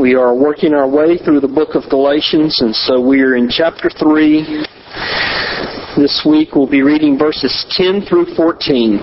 We 0.00 0.14
are 0.14 0.32
working 0.32 0.74
our 0.74 0.88
way 0.88 1.18
through 1.18 1.40
the 1.40 1.48
book 1.48 1.74
of 1.74 1.90
Galatians, 1.90 2.60
and 2.62 2.74
so 2.74 3.00
we 3.00 3.20
are 3.22 3.34
in 3.34 3.48
chapter 3.48 3.90
3. 3.90 4.64
This 5.96 6.22
week 6.24 6.54
we'll 6.54 6.70
be 6.70 6.82
reading 6.82 7.18
verses 7.18 7.66
10 7.70 8.02
through 8.02 8.34
14. 8.36 8.98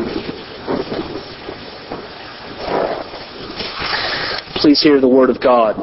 Please 4.55 4.81
hear 4.81 5.01
the 5.01 5.07
word 5.07 5.29
of 5.29 5.41
God. 5.41 5.75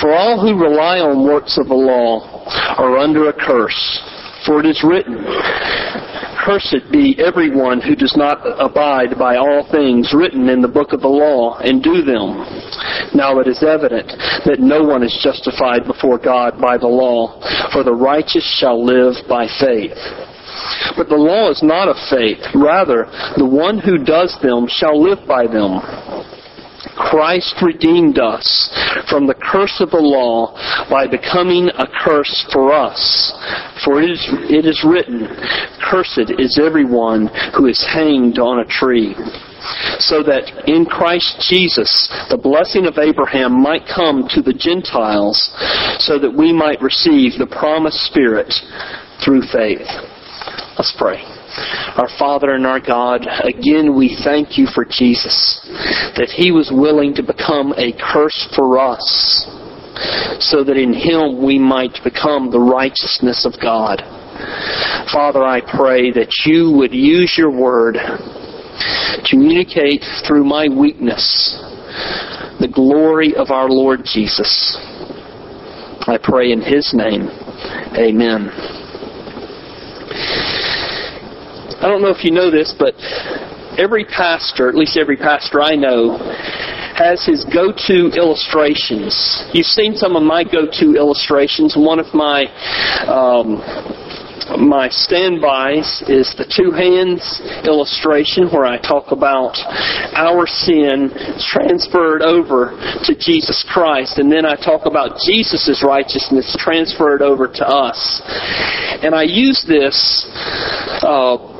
For 0.00 0.12
all 0.12 0.40
who 0.40 0.60
rely 0.60 0.98
on 0.98 1.24
works 1.24 1.58
of 1.58 1.68
the 1.68 1.74
law 1.74 2.44
are 2.76 2.98
under 2.98 3.28
a 3.28 3.32
curse, 3.32 4.02
for 4.44 4.58
it 4.58 4.66
is 4.66 4.82
written, 4.82 5.24
Cursed 6.46 6.92
be 6.92 7.18
everyone 7.18 7.80
who 7.80 7.96
does 7.96 8.14
not 8.16 8.38
abide 8.62 9.18
by 9.18 9.34
all 9.34 9.66
things 9.72 10.14
written 10.14 10.48
in 10.48 10.62
the 10.62 10.68
book 10.68 10.92
of 10.92 11.00
the 11.00 11.08
law 11.08 11.58
and 11.58 11.82
do 11.82 12.02
them. 12.02 12.38
Now 13.18 13.40
it 13.40 13.48
is 13.48 13.64
evident 13.66 14.06
that 14.46 14.60
no 14.60 14.84
one 14.84 15.02
is 15.02 15.18
justified 15.26 15.90
before 15.90 16.18
God 16.18 16.60
by 16.60 16.78
the 16.78 16.86
law, 16.86 17.42
for 17.72 17.82
the 17.82 17.92
righteous 17.92 18.46
shall 18.60 18.78
live 18.78 19.26
by 19.28 19.50
faith. 19.58 19.98
But 20.96 21.08
the 21.08 21.18
law 21.18 21.50
is 21.50 21.64
not 21.64 21.88
of 21.88 21.96
faith. 22.08 22.38
Rather, 22.54 23.10
the 23.36 23.44
one 23.44 23.78
who 23.78 23.98
does 23.98 24.38
them 24.40 24.66
shall 24.70 25.02
live 25.02 25.26
by 25.26 25.50
them. 25.50 25.82
Christ 26.96 27.54
redeemed 27.62 28.18
us 28.18 28.70
from 29.08 29.26
the 29.26 29.34
curse 29.34 29.80
of 29.80 29.90
the 29.90 30.00
law 30.00 30.56
by 30.88 31.06
becoming 31.06 31.68
a 31.68 31.86
curse 31.86 32.46
for 32.52 32.72
us. 32.72 33.32
For 33.84 34.02
it 34.02 34.10
is, 34.10 34.26
it 34.48 34.64
is 34.66 34.84
written, 34.84 35.28
Cursed 35.84 36.32
is 36.38 36.58
everyone 36.58 37.28
who 37.56 37.66
is 37.66 37.84
hanged 37.84 38.38
on 38.38 38.60
a 38.60 38.64
tree. 38.64 39.14
So 39.98 40.22
that 40.22 40.68
in 40.68 40.86
Christ 40.86 41.44
Jesus 41.48 41.90
the 42.30 42.38
blessing 42.38 42.86
of 42.86 42.98
Abraham 42.98 43.60
might 43.60 43.86
come 43.86 44.28
to 44.30 44.40
the 44.42 44.54
Gentiles, 44.54 45.50
so 45.98 46.18
that 46.18 46.32
we 46.32 46.52
might 46.52 46.80
receive 46.80 47.38
the 47.38 47.46
promised 47.46 47.98
Spirit 48.06 48.52
through 49.24 49.42
faith. 49.52 49.86
Let's 50.78 50.94
pray. 50.96 51.35
Our 51.96 52.08
Father 52.18 52.54
and 52.54 52.66
our 52.66 52.80
God, 52.80 53.26
again 53.44 53.96
we 53.96 54.18
thank 54.22 54.58
you 54.58 54.66
for 54.74 54.84
Jesus, 54.84 55.60
that 56.16 56.28
He 56.28 56.50
was 56.50 56.70
willing 56.72 57.14
to 57.14 57.22
become 57.22 57.72
a 57.76 57.92
curse 57.96 58.46
for 58.54 58.78
us, 58.78 59.46
so 60.40 60.62
that 60.64 60.76
in 60.76 60.92
Him 60.92 61.42
we 61.42 61.58
might 61.58 61.98
become 62.04 62.50
the 62.50 62.60
righteousness 62.60 63.46
of 63.46 63.58
God. 63.60 64.02
Father, 65.12 65.42
I 65.42 65.60
pray 65.60 66.10
that 66.12 66.28
you 66.44 66.72
would 66.76 66.92
use 66.92 67.34
your 67.38 67.50
word, 67.50 67.94
to 67.94 69.22
communicate 69.30 70.04
through 70.26 70.44
my 70.44 70.68
weakness 70.68 71.24
the 72.60 72.68
glory 72.68 73.34
of 73.34 73.50
our 73.50 73.70
Lord 73.70 74.00
Jesus. 74.04 74.76
I 76.06 76.18
pray 76.22 76.52
in 76.52 76.60
His 76.60 76.92
name. 76.94 77.28
Amen. 77.96 78.85
I 81.80 81.88
don't 81.88 82.02
know 82.02 82.10
if 82.10 82.24
you 82.24 82.30
know 82.30 82.50
this, 82.50 82.74
but 82.78 82.94
every 83.78 84.04
pastor, 84.04 84.68
at 84.68 84.74
least 84.74 84.96
every 84.96 85.16
pastor 85.16 85.60
I 85.60 85.76
know, 85.76 86.16
has 86.96 87.24
his 87.24 87.44
go-to 87.52 88.10
illustrations. 88.16 89.44
You've 89.52 89.66
seen 89.66 89.94
some 89.94 90.16
of 90.16 90.22
my 90.22 90.44
go-to 90.44 90.96
illustrations. 90.96 91.76
One 91.76 91.98
of 91.98 92.12
my 92.14 92.46
um, 93.04 93.60
my 94.54 94.88
standbys 94.88 96.04
is 96.06 96.32
the 96.38 96.46
two 96.46 96.70
hands 96.70 97.42
illustration 97.66 98.46
where 98.48 98.64
I 98.64 98.78
talk 98.78 99.10
about 99.10 99.58
our 100.14 100.46
sin 100.46 101.10
transferred 101.42 102.22
over 102.22 102.78
to 103.04 103.12
Jesus 103.18 103.66
Christ, 103.68 104.18
and 104.18 104.30
then 104.30 104.46
I 104.46 104.54
talk 104.54 104.86
about 104.86 105.18
Jesus' 105.26 105.82
righteousness 105.84 106.56
transferred 106.58 107.22
over 107.22 107.48
to 107.48 107.66
us. 107.66 108.22
And 109.02 109.14
I 109.14 109.24
use 109.24 109.64
this 109.66 110.30
uh, 111.02 111.55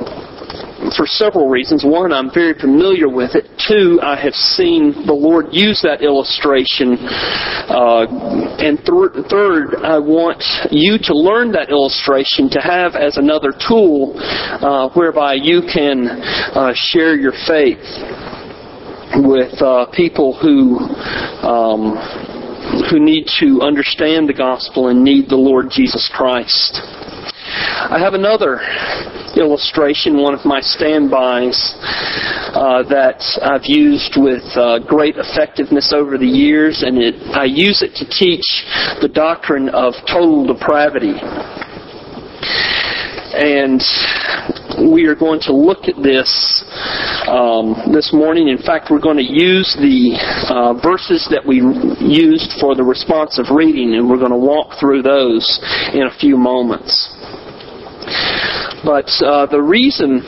for 0.95 1.05
several 1.05 1.49
reasons. 1.49 1.83
One, 1.83 2.11
I'm 2.11 2.31
very 2.33 2.53
familiar 2.53 3.09
with 3.09 3.35
it. 3.35 3.45
Two, 3.67 3.99
I 4.01 4.15
have 4.19 4.33
seen 4.33 4.93
the 5.05 5.13
Lord 5.13 5.47
use 5.51 5.81
that 5.83 6.01
illustration. 6.01 6.97
Uh, 6.99 8.05
and 8.59 8.77
th- 8.77 9.25
third, 9.29 9.75
I 9.83 9.99
want 9.99 10.43
you 10.71 10.97
to 11.03 11.13
learn 11.13 11.51
that 11.51 11.69
illustration 11.69 12.49
to 12.51 12.59
have 12.61 12.95
as 12.95 13.17
another 13.17 13.51
tool 13.51 14.13
uh, 14.17 14.89
whereby 14.93 15.33
you 15.35 15.61
can 15.61 16.07
uh, 16.07 16.73
share 16.75 17.15
your 17.15 17.33
faith 17.47 17.83
with 19.23 19.61
uh, 19.61 19.87
people 19.93 20.37
who. 20.37 20.79
Um, 21.43 22.35
who 22.91 22.99
need 22.99 23.25
to 23.39 23.61
understand 23.61 24.27
the 24.27 24.33
gospel 24.33 24.89
and 24.89 25.03
need 25.03 25.29
the 25.29 25.37
Lord 25.37 25.67
Jesus 25.71 26.11
Christ. 26.13 26.81
I 27.89 27.99
have 27.99 28.13
another 28.13 28.59
illustration, 29.35 30.21
one 30.21 30.33
of 30.33 30.45
my 30.45 30.61
standbys 30.61 31.57
uh, 32.53 32.83
that 32.89 33.21
I've 33.41 33.65
used 33.65 34.13
with 34.17 34.43
uh, 34.55 34.79
great 34.79 35.15
effectiveness 35.17 35.93
over 35.93 36.17
the 36.17 36.27
years, 36.27 36.83
and 36.83 36.97
it, 36.97 37.15
I 37.35 37.45
use 37.45 37.81
it 37.81 37.95
to 37.95 38.05
teach 38.05 38.45
the 39.01 39.09
doctrine 39.09 39.69
of 39.69 39.93
total 40.05 40.45
depravity. 40.45 41.13
And 43.37 43.81
we 44.91 45.05
are 45.05 45.15
going 45.15 45.39
to 45.41 45.53
look 45.53 45.85
at 45.87 46.01
this 46.01 46.63
um, 47.27 47.75
this 47.93 48.13
morning. 48.13 48.47
In 48.47 48.57
fact, 48.57 48.89
we're 48.89 49.01
going 49.01 49.17
to 49.17 49.25
use 49.25 49.75
the 49.77 50.17
uh, 50.49 50.73
verses 50.81 51.27
that 51.31 51.45
we 51.45 51.57
used 51.99 52.53
for 52.59 52.75
the 52.75 52.83
responsive 52.83 53.45
reading, 53.49 53.95
and 53.95 54.09
we're 54.09 54.19
going 54.19 54.31
to 54.31 54.37
walk 54.37 54.79
through 54.79 55.01
those 55.01 55.45
in 55.93 56.03
a 56.03 56.17
few 56.19 56.37
moments. 56.37 57.16
But 58.83 59.09
uh, 59.25 59.45
the 59.47 59.61
reason 59.61 60.21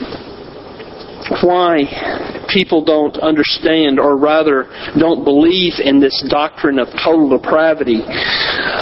why 1.42 2.46
people 2.52 2.84
don't 2.84 3.18
understand, 3.18 4.00
or 4.00 4.18
rather 4.18 4.66
don't 4.98 5.24
believe 5.24 5.74
in 5.84 6.00
this 6.00 6.26
doctrine 6.30 6.80
of 6.80 6.88
total 7.04 7.30
depravity, 7.30 8.02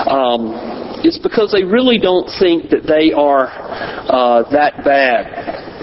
um, 0.08 1.02
is 1.04 1.20
because 1.22 1.52
they 1.52 1.64
really 1.64 1.98
don't 2.00 2.30
think 2.40 2.70
that 2.70 2.88
they 2.88 3.12
are 3.12 3.48
uh, 3.48 4.50
that 4.52 4.84
bad. 4.84 5.76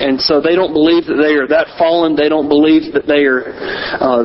And 0.00 0.20
so 0.20 0.40
they 0.40 0.54
don't 0.54 0.72
believe 0.72 1.04
that 1.06 1.20
they 1.20 1.34
are 1.34 1.46
that 1.48 1.68
fallen. 1.78 2.16
They 2.16 2.28
don't 2.28 2.48
believe 2.48 2.92
that 2.94 3.06
they 3.06 3.24
are 3.24 3.52
uh, 4.00 4.24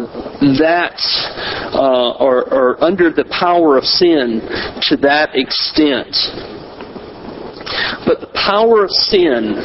that 0.57 0.97
uh, 1.73 2.23
or, 2.23 2.47
or 2.53 2.83
under 2.83 3.11
the 3.11 3.25
power 3.25 3.77
of 3.77 3.83
sin 3.83 4.41
to 4.89 4.97
that 4.97 5.35
extent. 5.35 6.15
But 8.05 8.21
the 8.21 8.31
power 8.33 8.83
of 8.83 8.91
sin 8.91 9.55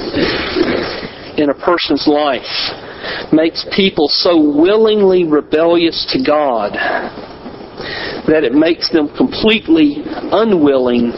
in 1.38 1.50
a 1.50 1.54
person's 1.54 2.06
life 2.06 3.32
makes 3.32 3.66
people 3.74 4.08
so 4.08 4.36
willingly 4.36 5.24
rebellious 5.24 6.06
to 6.12 6.22
God 6.24 6.72
that 8.26 8.44
it 8.44 8.52
makes 8.52 8.90
them 8.90 9.08
completely 9.16 10.02
unwilling 10.06 11.12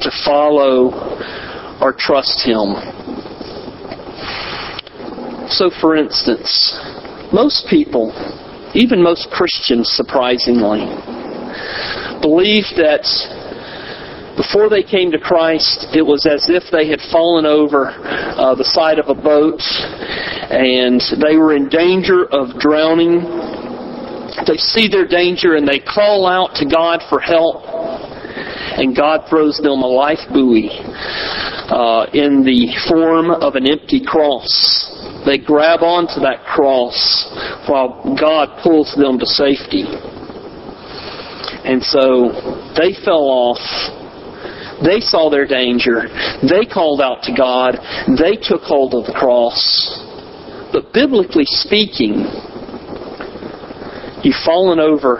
to 0.00 0.10
follow 0.24 0.92
or 1.80 1.92
trust 1.92 2.40
Him. 2.44 2.74
So, 5.50 5.70
for 5.80 5.96
instance, 5.96 6.78
most 7.32 7.66
people, 7.68 8.12
even 8.74 9.02
most 9.02 9.30
Christians 9.30 9.88
surprisingly, 9.88 10.86
believe 12.22 12.64
that 12.76 13.04
before 14.40 14.70
they 14.70 14.82
came 14.82 15.12
to 15.12 15.18
Christ, 15.18 15.92
it 15.92 16.00
was 16.00 16.24
as 16.24 16.48
if 16.48 16.64
they 16.72 16.88
had 16.88 16.98
fallen 17.12 17.44
over 17.44 17.92
uh, 17.92 18.54
the 18.54 18.64
side 18.64 18.98
of 18.98 19.12
a 19.12 19.14
boat 19.14 19.60
and 20.48 20.96
they 21.20 21.36
were 21.36 21.52
in 21.52 21.68
danger 21.68 22.24
of 22.32 22.56
drowning. 22.58 23.20
They 24.48 24.56
see 24.56 24.88
their 24.88 25.06
danger 25.06 25.56
and 25.56 25.68
they 25.68 25.78
call 25.78 26.24
out 26.24 26.56
to 26.56 26.64
God 26.64 27.04
for 27.10 27.20
help, 27.20 27.68
and 28.80 28.96
God 28.96 29.28
throws 29.28 29.60
them 29.60 29.84
a 29.84 29.86
life 29.86 30.24
buoy 30.32 30.72
uh, 30.72 32.08
in 32.16 32.40
the 32.40 32.72
form 32.88 33.30
of 33.30 33.56
an 33.56 33.68
empty 33.68 34.00
cross. 34.00 34.48
They 35.26 35.36
grab 35.36 35.82
onto 35.82 36.18
that 36.24 36.48
cross 36.48 36.96
while 37.68 38.16
God 38.18 38.62
pulls 38.62 38.96
them 38.96 39.18
to 39.18 39.26
safety. 39.26 39.84
And 41.60 41.82
so 41.84 42.72
they 42.72 42.96
fell 43.04 43.28
off 43.28 43.99
they 44.84 45.00
saw 45.00 45.28
their 45.30 45.46
danger. 45.46 46.08
They 46.42 46.64
called 46.64 47.00
out 47.00 47.22
to 47.24 47.34
God. 47.36 47.76
They 48.18 48.36
took 48.36 48.62
hold 48.62 48.94
of 48.94 49.06
the 49.06 49.12
cross. 49.12 49.58
But 50.72 50.92
biblically 50.92 51.44
speaking, 51.46 52.24
you've 54.22 54.42
fallen 54.44 54.78
over 54.78 55.18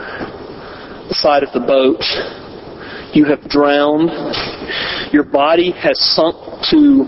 the 1.08 1.14
side 1.14 1.42
of 1.42 1.52
the 1.52 1.60
boat. 1.60 2.02
You 3.12 3.24
have 3.26 3.42
drowned. 3.48 4.10
Your 5.12 5.24
body 5.24 5.72
has 5.72 5.98
sunk 6.14 6.36
to 6.70 7.04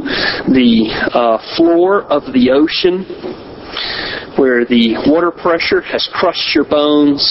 the 0.50 0.90
uh, 1.14 1.56
floor 1.56 2.02
of 2.05 2.32
the 2.32 2.50
ocean 2.50 3.05
where 4.37 4.64
the 4.64 4.96
water 5.06 5.31
pressure 5.31 5.81
has 5.81 6.08
crushed 6.12 6.55
your 6.55 6.64
bones 6.64 7.22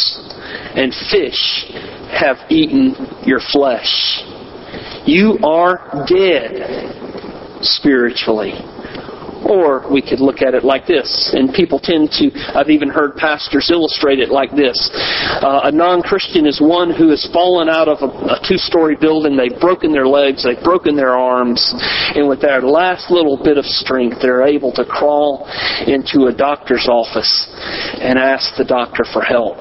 and 0.75 0.94
fish 1.12 1.65
have 2.12 2.38
eaten 2.50 2.95
your 3.25 3.39
flesh. 3.51 4.24
You 5.06 5.39
are 5.44 6.06
dead 6.07 7.01
spiritually. 7.62 8.53
Or 9.42 9.92
we 9.92 10.03
could 10.03 10.19
look 10.19 10.44
at 10.44 10.53
it 10.53 10.63
like 10.63 10.86
this, 10.86 11.33
and 11.33 11.51
people 11.51 11.80
tend 11.80 12.12
to, 12.21 12.30
I've 12.53 12.69
even 12.69 12.89
heard 12.89 13.15
pastors 13.15 13.71
illustrate 13.71 14.19
it 14.19 14.30
like 14.30 14.51
this. 14.51 14.77
Uh, 15.42 15.62
a 15.63 15.71
non-Christian 15.71 16.45
is 16.45 16.62
one 16.62 16.94
who 16.94 17.09
has 17.09 17.27
fallen 17.33 17.68
out 17.68 17.88
of 17.88 17.98
a, 18.06 18.38
a 18.38 18.39
two-story 18.48 18.95
building, 19.01 19.36
they've 19.36 19.59
broken 19.59 19.92
their 19.92 20.06
legs, 20.06 20.44
they've 20.45 20.63
broken 20.63 20.95
their 20.95 21.18
arms, 21.18 21.74
and 22.15 22.30
with 22.30 22.39
their 22.39 22.62
last 22.62 23.09
little 23.09 23.36
bit 23.44 23.57
of 23.57 23.65
strength, 23.65 24.18
they're 24.21 24.45
able 24.45 24.71
to 24.74 24.86
crawl 24.86 25.50
into 25.88 26.27
a 26.27 26.33
doctor's 26.33 26.88
office 26.88 27.50
and 28.00 28.19
ask 28.19 28.56
the 28.57 28.65
doctor 28.65 29.03
for 29.12 29.24
help 29.24 29.57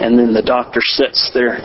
and 0.00 0.18
then 0.18 0.32
the 0.32 0.42
doctor 0.42 0.80
sets 0.82 1.30
their 1.34 1.58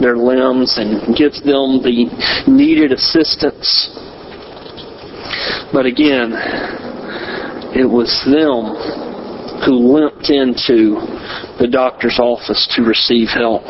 their 0.00 0.16
limbs 0.16 0.78
and 0.78 1.16
gives 1.16 1.42
them 1.42 1.82
the 1.82 2.08
needed 2.46 2.92
assistance 2.92 3.98
but 5.72 5.84
again, 5.84 6.32
it 7.76 7.84
was 7.84 8.08
them 8.24 8.72
who 9.66 9.76
limped 9.76 10.30
into 10.30 10.96
the 11.60 11.68
doctor's 11.70 12.18
office 12.18 12.66
to 12.76 12.82
receive 12.82 13.28
help. 13.28 13.64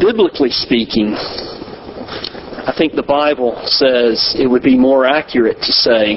Biblically 0.00 0.50
speaking, 0.50 1.12
I 1.12 2.72
think 2.76 2.94
the 2.94 3.04
Bible 3.06 3.60
says 3.66 4.34
it 4.38 4.46
would 4.46 4.62
be 4.62 4.78
more 4.78 5.04
accurate 5.04 5.58
to 5.60 5.72
say 5.72 6.16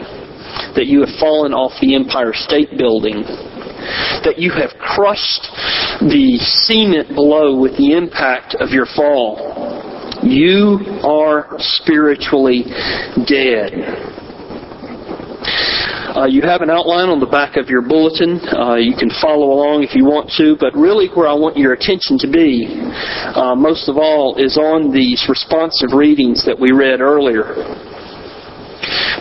that 0.76 0.86
you 0.88 1.02
have 1.02 1.20
fallen 1.20 1.54
off 1.54 1.74
the 1.82 1.96
Empire 1.96 2.34
State 2.34 2.78
Building, 2.78 3.24
that 4.24 4.38
you 4.38 4.52
have 4.52 4.72
crushed 4.80 5.50
the 6.02 6.38
cement 6.40 7.10
below 7.10 7.60
with 7.60 7.78
the 7.78 7.94
impact 7.94 8.56
of 8.60 8.70
your 8.70 8.86
fall. 8.86 9.82
You 10.24 10.80
are 11.04 11.56
spiritually 11.58 12.66
dead. 13.26 13.74
Uh, 16.12 16.26
you 16.26 16.42
have 16.42 16.62
an 16.62 16.70
outline 16.70 17.08
on 17.08 17.20
the 17.20 17.26
back 17.26 17.56
of 17.56 17.70
your 17.70 17.82
bulletin. 17.82 18.38
Uh, 18.52 18.76
you 18.76 18.94
can 18.94 19.10
follow 19.22 19.56
along 19.56 19.84
if 19.84 19.96
you 19.96 20.04
want 20.04 20.30
to, 20.36 20.58
but 20.60 20.76
really 20.76 21.08
where 21.16 21.28
I 21.28 21.34
want 21.34 21.56
your 21.56 21.72
attention 21.72 22.20
to 22.20 22.28
be, 22.28 22.68
uh, 23.34 23.56
most 23.56 23.88
of 23.88 23.96
all, 23.96 24.36
is 24.36 24.58
on 24.58 24.92
these 24.92 25.26
responsive 25.30 25.94
readings 25.96 26.44
that 26.46 26.60
we 26.60 26.72
read 26.72 27.00
earlier. 27.00 27.56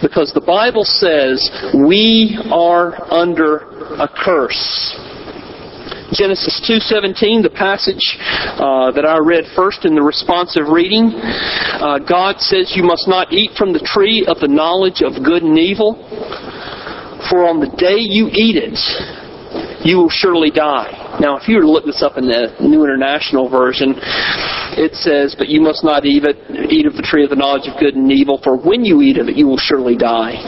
Because 0.02 0.32
the 0.32 0.40
Bible 0.40 0.84
says 0.84 1.50
we 1.74 2.38
are 2.50 2.94
under 3.12 3.58
a 3.98 4.08
curse. 4.08 4.96
Genesis 6.12 6.60
2:17, 6.66 7.42
the 7.42 7.50
passage 7.50 8.18
uh, 8.58 8.90
that 8.90 9.06
I 9.06 9.18
read 9.18 9.46
first 9.54 9.84
in 9.84 9.94
the 9.94 10.02
responsive 10.02 10.68
reading, 10.68 11.14
uh, 11.14 11.98
God 11.98 12.40
says, 12.40 12.74
"You 12.74 12.82
must 12.82 13.06
not 13.06 13.32
eat 13.32 13.52
from 13.56 13.72
the 13.72 13.78
tree 13.78 14.26
of 14.26 14.40
the 14.40 14.48
knowledge 14.48 15.02
of 15.02 15.22
good 15.22 15.44
and 15.44 15.56
evil, 15.56 15.94
for 17.30 17.46
on 17.46 17.60
the 17.60 17.70
day 17.78 17.98
you 17.98 18.28
eat 18.32 18.56
it, 18.56 18.78
you 19.84 19.96
will 19.98 20.10
surely 20.10 20.50
die." 20.50 21.18
Now, 21.20 21.36
if 21.36 21.48
you 21.48 21.56
were 21.56 21.62
to 21.62 21.70
look 21.70 21.84
this 21.84 22.02
up 22.02 22.18
in 22.18 22.26
the 22.26 22.52
New 22.60 22.84
International 22.84 23.48
Version, 23.48 23.94
it 24.76 24.94
says, 24.94 25.34
"But 25.34 25.48
you 25.48 25.60
must 25.60 25.84
not 25.84 26.04
eat, 26.04 26.24
it, 26.24 26.36
eat 26.70 26.86
of 26.86 26.96
the 26.96 27.02
tree 27.02 27.24
of 27.24 27.30
the 27.30 27.36
knowledge 27.36 27.66
of 27.66 27.76
good 27.78 27.96
and 27.96 28.10
evil, 28.10 28.38
for 28.38 28.56
when 28.56 28.84
you 28.84 29.02
eat 29.02 29.18
of 29.18 29.28
it, 29.28 29.36
you 29.36 29.46
will 29.46 29.58
surely 29.58 29.96
die." 29.96 30.38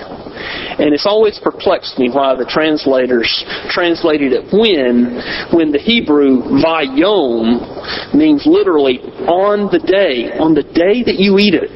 And 0.78 0.94
it's 0.94 1.06
always 1.06 1.38
perplexed 1.38 1.98
me 1.98 2.08
why 2.08 2.34
the 2.34 2.44
translators 2.44 3.44
translated 3.68 4.32
it 4.32 4.52
when, 4.52 5.22
when 5.52 5.70
the 5.70 5.78
Hebrew 5.78 6.42
vayom 6.62 8.14
means 8.14 8.46
literally 8.46 9.00
on 9.26 9.68
the 9.70 9.78
day, 9.78 10.32
on 10.38 10.54
the 10.54 10.62
day 10.62 11.02
that 11.02 11.18
you 11.18 11.38
eat 11.38 11.54
it, 11.54 11.70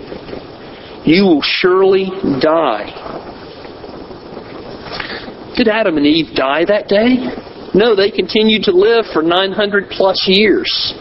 you 1.05 1.25
will 1.25 1.43
surely 1.43 2.11
die. 2.41 2.93
Did 5.57 5.69
Adam 5.69 5.97
and 5.97 6.07
Eve 6.07 6.35
die 6.35 6.65
that 6.65 6.89
day? 6.89 7.36
No, 7.77 7.95
they 7.95 8.11
continued 8.11 8.63
to 8.65 8.73
live 8.73 9.05
for 9.13 9.21
900 9.21 9.91
plus 9.91 10.25
years. 10.27 10.95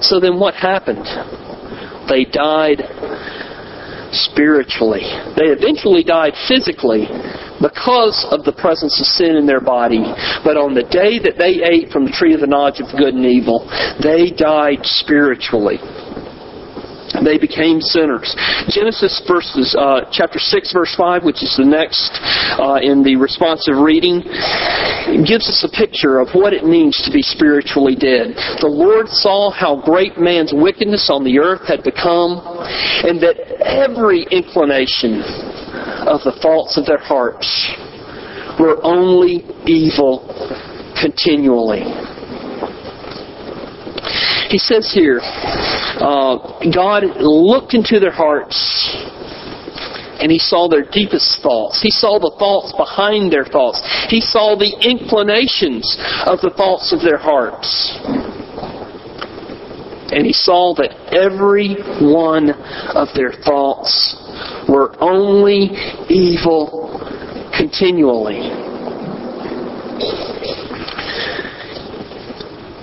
So 0.00 0.18
then 0.18 0.40
what 0.40 0.54
happened? 0.54 1.04
They 2.08 2.24
died 2.24 2.80
spiritually. 4.12 5.04
They 5.36 5.52
eventually 5.52 6.02
died 6.02 6.32
physically 6.48 7.04
because 7.60 8.24
of 8.32 8.42
the 8.48 8.56
presence 8.56 8.98
of 8.98 9.06
sin 9.06 9.36
in 9.36 9.46
their 9.46 9.60
body. 9.60 10.00
But 10.42 10.56
on 10.56 10.72
the 10.72 10.88
day 10.88 11.20
that 11.20 11.36
they 11.36 11.60
ate 11.60 11.92
from 11.92 12.06
the 12.06 12.12
tree 12.16 12.32
of 12.32 12.40
the 12.40 12.48
knowledge 12.48 12.80
of 12.80 12.88
good 12.96 13.12
and 13.12 13.26
evil, 13.26 13.68
they 14.02 14.32
died 14.32 14.80
spiritually. 14.82 15.76
They 17.24 17.38
became 17.38 17.80
sinners. 17.80 18.34
Genesis 18.68 19.20
verses, 19.28 19.76
uh, 19.78 20.08
chapter 20.12 20.38
6 20.38 20.72
verse 20.72 20.94
5, 20.96 21.24
which 21.24 21.42
is 21.42 21.54
the 21.56 21.64
next 21.64 22.16
uh, 22.58 22.80
in 22.80 23.02
the 23.02 23.16
responsive 23.16 23.76
reading, 23.76 24.24
gives 25.26 25.48
us 25.48 25.64
a 25.64 25.72
picture 25.72 26.18
of 26.18 26.28
what 26.32 26.52
it 26.52 26.64
means 26.64 26.96
to 27.04 27.10
be 27.12 27.22
spiritually 27.22 27.94
dead. 27.94 28.34
The 28.60 28.70
Lord 28.70 29.08
saw 29.08 29.50
how 29.50 29.80
great 29.80 30.18
man's 30.18 30.52
wickedness 30.54 31.10
on 31.10 31.24
the 31.24 31.38
earth 31.38 31.66
had 31.68 31.82
become, 31.82 32.40
and 33.04 33.20
that 33.20 33.36
every 33.64 34.26
inclination 34.30 35.20
of 36.08 36.24
the 36.24 36.32
thoughts 36.40 36.76
of 36.76 36.86
their 36.86 36.98
hearts 36.98 37.46
were 38.58 38.80
only 38.82 39.44
evil 39.66 40.28
continually. 41.00 41.82
He 44.50 44.58
says 44.58 44.90
here, 44.92 45.20
uh, 45.22 46.36
God 46.74 47.04
looked 47.22 47.72
into 47.72 48.00
their 48.00 48.10
hearts 48.10 48.58
and 50.20 50.30
he 50.30 50.38
saw 50.38 50.68
their 50.68 50.82
deepest 50.82 51.40
thoughts. 51.40 51.80
He 51.80 51.90
saw 51.90 52.18
the 52.18 52.34
thoughts 52.36 52.74
behind 52.76 53.32
their 53.32 53.44
thoughts. 53.44 53.80
He 54.08 54.20
saw 54.20 54.56
the 54.56 54.76
inclinations 54.82 55.96
of 56.26 56.40
the 56.40 56.50
thoughts 56.50 56.92
of 56.92 57.00
their 57.00 57.16
hearts. 57.16 57.96
And 60.12 60.26
he 60.26 60.32
saw 60.32 60.74
that 60.74 60.92
every 61.14 61.76
one 62.02 62.50
of 62.50 63.08
their 63.14 63.32
thoughts 63.32 64.18
were 64.68 64.92
only 65.00 65.70
evil 66.10 66.98
continually. 67.56 68.50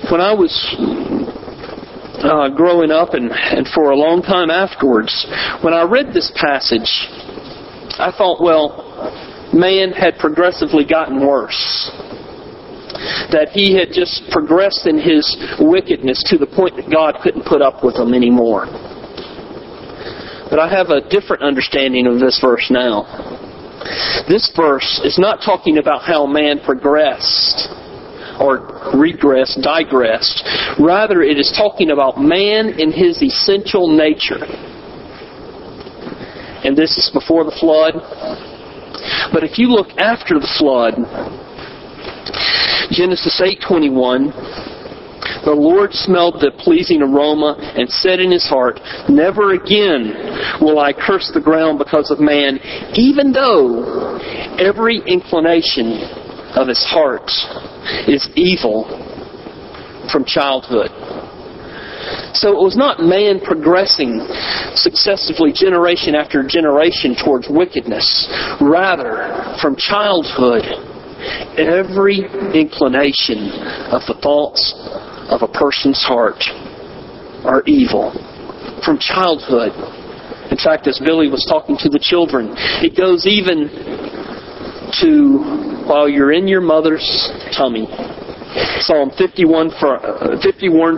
When 0.10 0.22
I 0.22 0.34
was 0.34 0.56
uh, 2.24 2.50
growing 2.50 2.92
up 2.92 3.14
and, 3.14 3.32
and 3.32 3.68
for 3.74 3.92
a 3.92 3.96
long 3.96 4.22
time 4.22 4.50
afterwards, 4.50 5.26
when 5.62 5.74
I 5.74 5.84
read 5.84 6.14
this 6.14 6.32
passage, 6.36 6.90
I 8.00 8.14
thought, 8.16 8.42
well, 8.42 8.88
man 9.54 9.92
had 9.92 10.18
progressively 10.18 10.86
gotten 10.86 11.26
worse. 11.26 11.92
That 13.30 13.50
he 13.54 13.76
had 13.78 13.94
just 13.94 14.24
progressed 14.32 14.88
in 14.88 14.98
his 14.98 15.22
wickedness 15.60 16.24
to 16.34 16.38
the 16.38 16.48
point 16.48 16.78
that 16.78 16.90
God 16.90 17.22
couldn't 17.22 17.46
put 17.46 17.62
up 17.62 17.84
with 17.84 17.96
him 17.96 18.14
anymore. 18.14 18.66
But 20.50 20.58
I 20.58 20.70
have 20.70 20.90
a 20.90 21.02
different 21.10 21.44
understanding 21.44 22.08
of 22.08 22.20
this 22.20 22.40
verse 22.42 22.72
now. 22.72 23.06
This 24.28 24.52
verse 24.56 25.02
is 25.04 25.20
not 25.20 25.46
talking 25.46 25.78
about 25.78 26.02
how 26.02 26.26
man 26.26 26.60
progressed 26.60 27.70
or 28.40 28.60
regressed, 28.94 29.62
digressed. 29.62 30.44
Rather, 30.80 31.22
it 31.22 31.38
is 31.38 31.54
talking 31.58 31.92
about 31.92 32.20
man 32.20 32.80
in 32.80 32.92
his 32.92 33.22
essential 33.22 33.88
nature. 33.88 34.44
And 36.64 36.76
this 36.76 36.98
is 36.98 37.10
before 37.14 37.44
the 37.44 37.56
flood. 37.60 37.96
But 39.32 39.44
if 39.44 39.58
you 39.58 39.70
look 39.70 39.90
after 39.98 40.40
the 40.40 40.50
flood, 40.58 40.96
Genesis 42.92 43.40
8:21, 43.40 44.34
the 45.44 45.54
Lord 45.54 45.94
smelled 45.94 46.42
the 46.42 46.52
pleasing 46.52 47.02
aroma 47.02 47.56
and 47.78 47.90
said 47.90 48.20
in 48.20 48.32
his 48.32 48.46
heart, 48.48 48.80
Never 49.08 49.54
again 49.54 50.60
will 50.60 50.80
I 50.80 50.94
curse 50.94 51.32
the 51.34 51.42
ground 51.42 51.80
because 51.80 52.12
of 52.12 52.20
man, 52.20 52.60
even 52.96 53.32
though 53.32 54.18
every 54.58 55.00
inclination 55.06 56.17
of 56.58 56.68
his 56.68 56.84
heart 56.84 57.30
is 58.10 58.28
evil 58.36 58.90
from 60.12 60.26
childhood. 60.26 60.90
So 62.34 62.50
it 62.50 62.62
was 62.62 62.76
not 62.76 63.00
man 63.00 63.40
progressing 63.40 64.26
successively 64.74 65.54
generation 65.54 66.16
after 66.16 66.42
generation 66.48 67.16
towards 67.16 67.48
wickedness. 67.50 68.06
Rather, 68.62 69.58
from 69.62 69.76
childhood, 69.76 70.66
every 71.58 72.26
inclination 72.54 73.50
of 73.94 74.02
the 74.10 74.18
thoughts 74.22 74.74
of 75.30 75.42
a 75.42 75.52
person's 75.52 76.02
heart 76.02 76.42
are 77.46 77.64
evil. 77.66 78.14
From 78.86 78.98
childhood. 78.98 79.74
In 80.52 80.58
fact, 80.58 80.88
as 80.88 81.02
Billy 81.04 81.28
was 81.28 81.46
talking 81.50 81.76
to 81.80 81.90
the 81.90 82.00
children, 82.00 82.54
it 82.82 82.96
goes 82.96 83.26
even 83.26 83.68
to 85.02 85.86
while 85.88 86.10
you're 86.10 86.32
in 86.32 86.48
your 86.48 86.62
mother's 86.62 87.32
tummy. 87.56 87.88
Psalm 88.80 89.12
51, 89.18 89.72
uh, 89.72 90.42
51, 90.42 90.98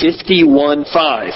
51 0.00 0.84
5. 0.92 1.32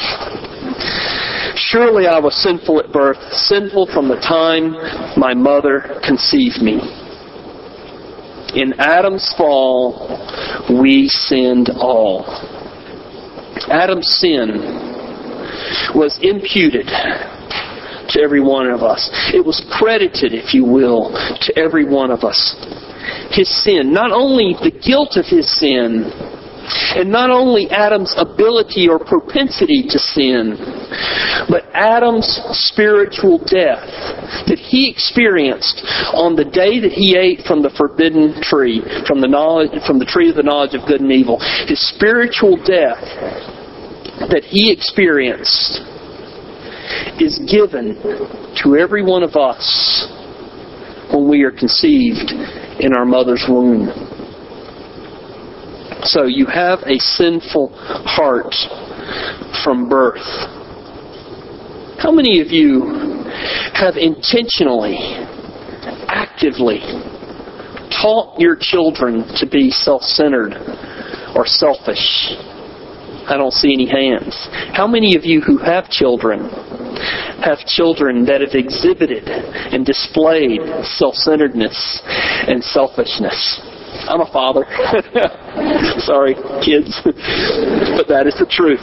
Surely 1.57 2.07
I 2.07 2.19
was 2.19 2.35
sinful 2.43 2.81
at 2.81 2.93
birth, 2.93 3.19
sinful 3.33 3.87
from 3.93 4.09
the 4.09 4.17
time 4.17 4.73
my 5.17 5.35
mother 5.35 6.01
conceived 6.05 6.63
me. 6.63 6.81
In 8.55 8.75
Adam's 8.79 9.33
fall, 9.37 10.09
we 10.81 11.09
sinned 11.09 11.71
all. 11.71 12.25
Adam's 13.71 14.09
sin 14.21 14.49
was 15.95 16.19
imputed 16.23 16.89
to 18.14 18.23
every 18.23 18.40
one 18.40 18.71
of 18.71 18.83
us. 18.83 19.11
It 19.35 19.44
was 19.44 19.62
credited, 19.71 20.33
if 20.33 20.54
you 20.54 20.64
will, 20.64 21.12
to 21.42 21.59
every 21.59 21.85
one 21.85 22.11
of 22.11 22.25
us. 22.25 22.56
His 23.30 23.50
sin, 23.62 23.92
not 23.92 24.11
only 24.11 24.56
the 24.62 24.73
guilt 24.73 25.16
of 25.16 25.26
his 25.26 25.47
sin, 25.59 26.11
and 26.97 27.11
not 27.11 27.28
only 27.28 27.68
Adam's 27.68 28.14
ability 28.16 28.88
or 28.88 28.99
propensity 28.99 29.85
to 29.88 29.99
sin, 29.99 30.56
but 31.49 31.64
Adam's 31.75 32.40
spiritual 32.52 33.38
death 33.38 33.85
that 34.49 34.59
he 34.59 34.88
experienced 34.88 35.85
on 36.14 36.37
the 36.37 36.44
day 36.44 36.80
that 36.80 36.92
he 36.92 37.16
ate 37.16 37.44
from 37.47 37.61
the 37.61 37.71
forbidden 37.76 38.40
tree, 38.40 38.80
from 39.06 39.21
the 39.21 39.28
knowledge, 39.28 39.71
from 39.87 39.99
the 39.99 40.06
tree 40.06 40.30
of 40.30 40.37
the 40.37 40.42
knowledge 40.42 40.75
of 40.75 40.88
good 40.88 41.00
and 41.00 41.12
evil. 41.12 41.38
His 41.68 41.80
spiritual 41.88 42.56
death 42.56 43.02
that 44.33 44.44
he 44.49 44.73
experienced 44.73 45.83
is 47.21 47.38
given 47.50 47.95
to 48.62 48.76
every 48.76 49.03
one 49.03 49.23
of 49.23 49.37
us 49.37 50.09
when 51.12 51.29
we 51.29 51.43
are 51.43 51.50
conceived 51.50 52.33
in 52.81 52.93
our 52.95 53.05
mother's 53.05 53.45
womb. 53.49 53.88
So 56.05 56.26
you 56.26 56.47
have 56.47 56.81
a 56.81 56.99
sinful 56.99 57.71
heart 57.75 58.55
from 59.64 59.88
birth. 59.88 60.26
How 61.99 62.11
many 62.11 62.41
of 62.41 62.49
you 62.49 63.25
have 63.75 63.97
intentionally, 63.97 64.99
actively 66.09 66.81
taught 68.03 68.38
your 68.38 68.57
children 68.61 69.25
to 69.37 69.47
be 69.47 69.71
self-centered 69.71 70.55
or 71.35 71.47
selfish? 71.47 72.35
I 73.26 73.37
don't 73.38 73.53
see 73.53 73.73
any 73.73 73.88
hands. 73.88 74.37
How 74.75 74.87
many 74.87 75.17
of 75.17 75.25
you 75.25 75.41
who 75.41 75.57
have 75.59 75.88
children 75.88 76.50
have 77.43 77.59
children 77.67 78.25
that 78.26 78.41
have 78.41 78.55
exhibited 78.55 79.26
and 79.29 79.87
displayed 79.87 80.61
self-centeredness 80.85 82.03
and 82.47 82.62
selfishness? 82.62 83.61
I'm 84.09 84.21
a 84.21 84.31
father. 84.31 84.64
Sorry, 86.05 86.35
kids. 86.64 87.00
but 87.05 88.09
that 88.09 88.26
is 88.26 88.35
the 88.38 88.47
truth. 88.50 88.83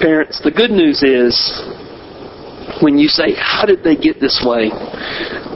Parents, 0.00 0.40
the 0.42 0.50
good 0.50 0.70
news 0.70 1.02
is 1.02 1.34
when 2.82 2.98
you 2.98 3.08
say, 3.08 3.34
How 3.34 3.64
did 3.64 3.82
they 3.82 3.96
get 3.96 4.20
this 4.20 4.42
way? 4.44 4.70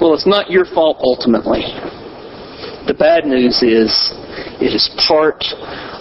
Well, 0.01 0.15
it's 0.15 0.27
not 0.27 0.51
your 0.51 0.65
fault 0.65 0.99
ultimately. 1.01 1.63
The 2.87 2.95
bad 2.99 3.27
news 3.27 3.63
is 3.63 4.11
it 4.59 4.75
is 4.75 4.91
part 5.07 5.45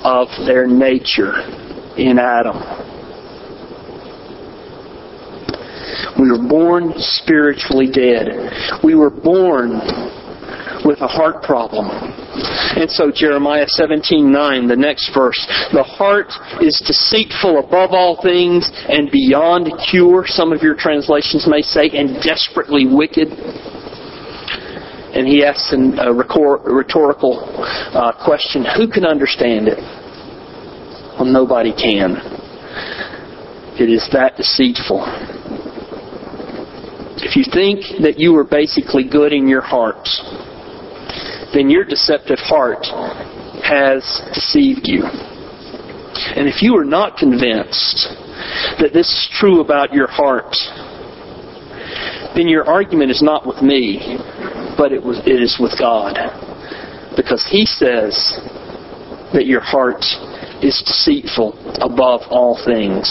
of 0.03 0.27
their 0.47 0.65
nature 0.65 1.41
in 1.97 2.17
Adam. 2.17 2.57
We 6.19 6.29
were 6.29 6.47
born 6.47 6.93
spiritually 6.97 7.89
dead. 7.91 8.27
We 8.83 8.95
were 8.95 9.09
born 9.09 9.79
with 10.85 11.01
a 11.01 11.07
heart 11.07 11.43
problem. 11.43 11.87
And 11.89 12.89
so 12.89 13.11
Jeremiah 13.11 13.67
17:9, 13.67 14.67
the 14.67 14.75
next 14.75 15.13
verse, 15.13 15.39
the 15.73 15.83
heart 15.83 16.31
is 16.61 16.81
deceitful 16.85 17.59
above 17.59 17.91
all 17.91 18.21
things 18.21 18.71
and 18.89 19.11
beyond 19.11 19.71
cure, 19.89 20.25
some 20.25 20.51
of 20.51 20.63
your 20.63 20.75
translations 20.75 21.47
may 21.47 21.61
say, 21.61 21.89
and 21.93 22.21
desperately 22.23 22.87
wicked. 22.87 23.29
And 25.13 25.27
he 25.27 25.43
asks 25.43 25.73
a 25.73 26.13
rhetorical 26.13 27.43
uh, 27.93 28.13
question, 28.23 28.65
who 28.77 28.87
can 28.87 29.05
understand 29.05 29.67
it? 29.67 29.77
Well, 31.19 31.25
nobody 31.25 31.73
can. 31.73 32.15
It 33.77 33.89
is 33.89 34.07
that 34.13 34.37
deceitful. 34.37 35.03
If 37.31 37.37
you 37.37 37.45
think 37.47 38.03
that 38.03 38.19
you 38.19 38.35
are 38.35 38.43
basically 38.43 39.07
good 39.07 39.31
in 39.31 39.47
your 39.47 39.61
heart, 39.61 40.03
then 41.53 41.69
your 41.69 41.85
deceptive 41.85 42.39
heart 42.39 42.83
has 43.63 44.03
deceived 44.35 44.81
you. 44.83 45.05
And 45.05 46.49
if 46.49 46.61
you 46.61 46.75
are 46.75 46.83
not 46.83 47.15
convinced 47.15 48.11
that 48.83 48.91
this 48.91 49.07
is 49.07 49.29
true 49.39 49.61
about 49.61 49.93
your 49.93 50.07
heart, 50.07 50.51
then 52.35 52.49
your 52.49 52.67
argument 52.67 53.11
is 53.11 53.21
not 53.23 53.47
with 53.47 53.61
me, 53.61 54.17
but 54.75 54.91
it, 54.91 55.01
was, 55.01 55.19
it 55.25 55.41
is 55.41 55.55
with 55.57 55.79
God. 55.79 56.19
Because 57.15 57.47
He 57.49 57.65
says 57.65 58.41
that 59.31 59.45
your 59.45 59.61
heart 59.61 60.03
is 60.61 60.83
deceitful 60.85 61.55
above 61.79 62.27
all 62.29 62.59
things. 62.65 63.07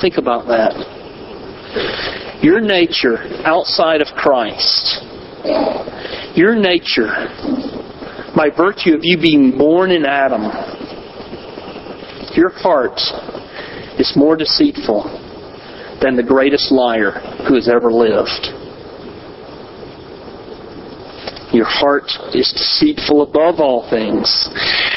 Think 0.00 0.16
about 0.16 0.46
that 0.46 2.23
your 2.42 2.60
nature 2.60 3.18
outside 3.44 4.00
of 4.00 4.08
Christ, 4.16 5.02
your 6.34 6.54
nature, 6.54 7.08
by 8.34 8.50
virtue 8.54 8.94
of 8.94 9.00
you 9.02 9.18
being 9.20 9.56
born 9.56 9.90
in 9.90 10.04
Adam, 10.04 10.42
your 12.34 12.50
heart 12.50 12.98
is 13.98 14.12
more 14.16 14.36
deceitful 14.36 15.04
than 16.02 16.16
the 16.16 16.22
greatest 16.22 16.72
liar 16.72 17.12
who 17.46 17.54
has 17.54 17.68
ever 17.68 17.92
lived. 17.92 18.63
Your 21.54 21.70
heart 21.70 22.10
is 22.34 22.50
deceitful 22.50 23.22
above 23.22 23.62
all 23.62 23.88
things. 23.88 24.26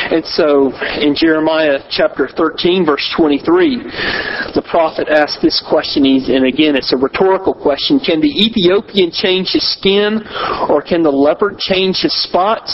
And 0.09 0.25
so 0.25 0.73
in 0.97 1.13
Jeremiah 1.13 1.85
chapter 1.87 2.27
13 2.27 2.83
verse 2.83 3.05
23, 3.15 4.57
the 4.57 4.65
prophet 4.65 5.07
asks 5.07 5.37
this 5.39 5.61
question, 5.69 6.05
and 6.05 6.49
again 6.49 6.75
it's 6.75 6.93
a 6.93 6.97
rhetorical 6.97 7.53
question, 7.53 7.99
can 7.99 8.21
the 8.21 8.33
Ethiopian 8.33 9.11
change 9.11 9.53
his 9.53 9.61
skin 9.77 10.25
or 10.67 10.81
can 10.81 11.03
the 11.03 11.13
leopard 11.13 11.59
change 11.59 12.01
his 12.01 12.13
spots? 12.23 12.73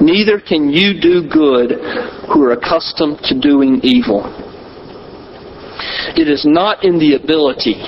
Neither 0.00 0.40
can 0.40 0.70
you 0.70 1.00
do 1.00 1.28
good 1.30 1.78
who 2.26 2.42
are 2.42 2.52
accustomed 2.52 3.20
to 3.30 3.38
doing 3.38 3.78
evil. 3.84 4.26
It 6.18 6.26
is 6.26 6.44
not 6.44 6.82
in 6.82 6.98
the 6.98 7.14
ability 7.14 7.78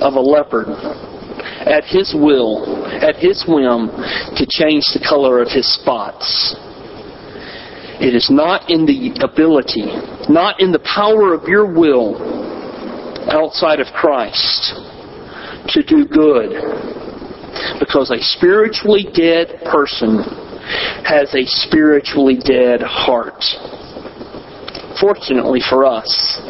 of 0.00 0.14
a 0.14 0.20
leopard 0.20 0.68
at 1.60 1.84
his 1.84 2.14
will, 2.14 2.86
at 2.86 3.16
his 3.16 3.44
whim, 3.46 3.88
to 4.36 4.46
change 4.48 4.84
the 4.92 5.04
color 5.06 5.42
of 5.42 5.48
his 5.48 5.68
spots. 5.74 6.56
It 8.00 8.14
is 8.14 8.30
not 8.30 8.70
in 8.70 8.86
the 8.86 9.12
ability, 9.20 9.84
not 10.32 10.60
in 10.60 10.72
the 10.72 10.80
power 10.80 11.34
of 11.34 11.44
your 11.44 11.68
will 11.68 12.16
outside 13.28 13.78
of 13.78 13.88
Christ 13.92 14.72
to 15.68 15.82
do 15.82 16.06
good. 16.06 16.56
Because 17.78 18.10
a 18.10 18.18
spiritually 18.20 19.04
dead 19.12 19.60
person 19.70 20.24
has 21.04 21.34
a 21.34 21.44
spiritually 21.44 22.38
dead 22.42 22.80
heart. 22.80 23.44
Fortunately 24.98 25.60
for 25.68 25.84
us, 25.84 26.40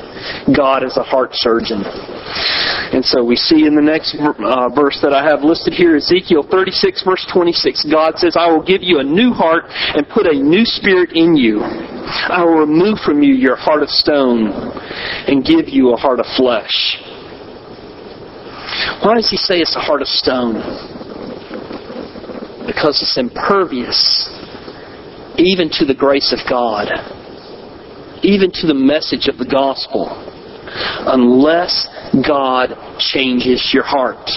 God 0.57 0.85
is 0.85 0.97
a 0.97 1.03
heart 1.03 1.31
surgeon. 1.33 1.83
And 1.85 3.05
so 3.05 3.23
we 3.23 3.37
see 3.37 3.67
in 3.67 3.75
the 3.75 3.83
next 3.83 4.17
uh, 4.19 4.69
verse 4.75 4.99
that 5.03 5.13
I 5.13 5.23
have 5.25 5.43
listed 5.43 5.73
here, 5.73 5.97
Ezekiel 5.97 6.43
36, 6.51 7.05
verse 7.05 7.27
26, 7.33 7.87
God 7.91 8.19
says, 8.19 8.37
I 8.37 8.51
will 8.51 8.63
give 8.63 8.83
you 8.83 8.99
a 8.99 9.05
new 9.05 9.33
heart 9.33 9.65
and 9.69 10.09
put 10.09 10.27
a 10.27 10.35
new 10.35 10.65
spirit 10.65 11.13
in 11.15 11.37
you. 11.37 11.61
I 11.63 12.43
will 12.45 12.59
remove 12.59 12.99
from 13.05 13.23
you 13.23 13.35
your 13.35 13.57
heart 13.57 13.83
of 13.83 13.89
stone 13.89 14.51
and 15.29 15.45
give 15.45 15.69
you 15.69 15.93
a 15.95 15.97
heart 15.97 16.19
of 16.19 16.27
flesh. 16.37 16.99
Why 19.03 19.15
does 19.15 19.31
he 19.31 19.37
say 19.37 19.59
it's 19.59 19.77
a 19.77 19.81
heart 19.81 20.03
of 20.03 20.09
stone? 20.09 20.61
Because 22.67 23.01
it's 23.03 23.17
impervious 23.17 24.29
even 25.39 25.71
to 25.73 25.85
the 25.85 25.95
grace 25.95 26.33
of 26.33 26.41
God, 26.49 26.89
even 28.23 28.51
to 28.53 28.67
the 28.67 28.75
message 28.75 29.29
of 29.29 29.39
the 29.39 29.47
gospel, 29.47 30.09
unless 31.07 31.89
God 32.27 32.75
changes 32.99 33.71
your 33.73 33.85
heart. 33.85 34.29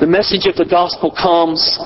The 0.00 0.06
message 0.06 0.46
of 0.46 0.56
the 0.56 0.66
gospel 0.68 1.10
comes 1.10 1.78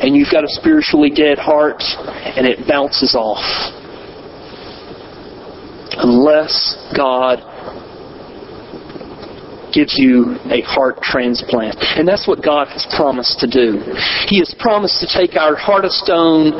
and 0.00 0.16
you've 0.16 0.32
got 0.32 0.44
a 0.44 0.48
spiritually 0.48 1.10
dead 1.10 1.38
heart 1.38 1.82
and 1.82 2.46
it 2.46 2.66
bounces 2.66 3.14
off. 3.14 3.44
Unless 6.00 6.92
God 6.96 7.44
gives 9.72 9.96
you 9.96 10.36
a 10.50 10.62
heart 10.62 11.00
transplant. 11.02 11.76
And 11.80 12.06
that's 12.06 12.26
what 12.26 12.42
God 12.42 12.68
has 12.68 12.86
promised 12.96 13.38
to 13.40 13.46
do. 13.46 13.82
He 14.28 14.38
has 14.38 14.54
promised 14.58 15.00
to 15.00 15.08
take 15.08 15.36
our 15.36 15.56
heart 15.56 15.84
of 15.84 15.92
stone 15.92 16.54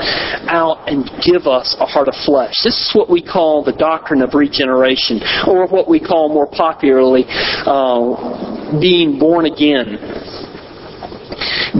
out 0.48 0.88
and 0.88 1.08
give 1.22 1.46
us 1.46 1.76
a 1.80 1.86
heart 1.86 2.08
of 2.08 2.14
flesh. 2.24 2.54
This 2.64 2.78
is 2.78 2.90
what 2.94 3.10
we 3.10 3.22
call 3.22 3.64
the 3.64 3.72
doctrine 3.72 4.22
of 4.22 4.34
regeneration, 4.34 5.20
or 5.46 5.66
what 5.66 5.88
we 5.88 6.00
call 6.00 6.28
more 6.28 6.46
popularly 6.46 7.24
uh, 7.28 8.80
being 8.80 9.18
born 9.18 9.46
again. 9.46 9.98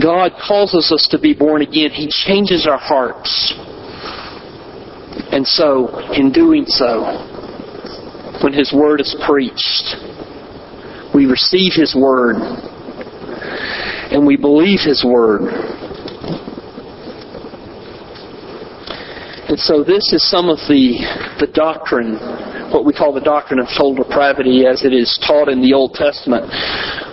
God 0.01 0.31
causes 0.39 0.91
us 0.91 1.07
to 1.11 1.19
be 1.19 1.33
born 1.33 1.61
again. 1.61 1.91
He 1.91 2.07
changes 2.09 2.65
our 2.65 2.77
hearts. 2.77 3.53
And 5.31 5.45
so, 5.45 6.11
in 6.11 6.31
doing 6.31 6.65
so, 6.65 7.03
when 8.43 8.53
His 8.53 8.73
Word 8.73 9.01
is 9.01 9.15
preached, 9.25 9.95
we 11.13 11.25
receive 11.25 11.73
His 11.73 11.95
Word 11.95 12.35
and 14.11 14.25
we 14.25 14.37
believe 14.37 14.79
His 14.83 15.03
Word. 15.05 15.41
And 19.49 19.59
so 19.59 19.83
this 19.83 20.13
is 20.13 20.23
some 20.29 20.47
of 20.47 20.57
the, 20.69 21.03
the 21.39 21.47
doctrine, 21.47 22.15
what 22.71 22.85
we 22.85 22.93
call 22.93 23.13
the 23.13 23.19
doctrine 23.19 23.59
of 23.59 23.67
total 23.67 23.95
depravity 23.95 24.65
as 24.65 24.85
it 24.85 24.93
is 24.93 25.19
taught 25.25 25.49
in 25.49 25.61
the 25.61 25.73
Old 25.73 25.93
Testament 25.93 26.49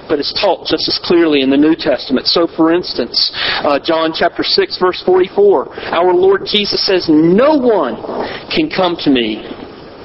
but 0.08 0.18
it's 0.18 0.32
taught 0.32 0.66
just 0.66 0.88
as 0.88 0.98
clearly 1.04 1.42
in 1.42 1.50
the 1.50 1.56
New 1.56 1.76
Testament. 1.76 2.26
So, 2.26 2.48
for 2.48 2.72
instance, 2.72 3.30
uh, 3.60 3.78
John 3.78 4.12
chapter 4.16 4.42
6, 4.42 4.78
verse 4.80 5.02
44, 5.04 5.76
our 5.92 6.14
Lord 6.14 6.46
Jesus 6.46 6.84
says, 6.86 7.06
No 7.12 7.58
one 7.58 8.00
can 8.48 8.70
come 8.70 8.96
to 9.04 9.10
me 9.10 9.44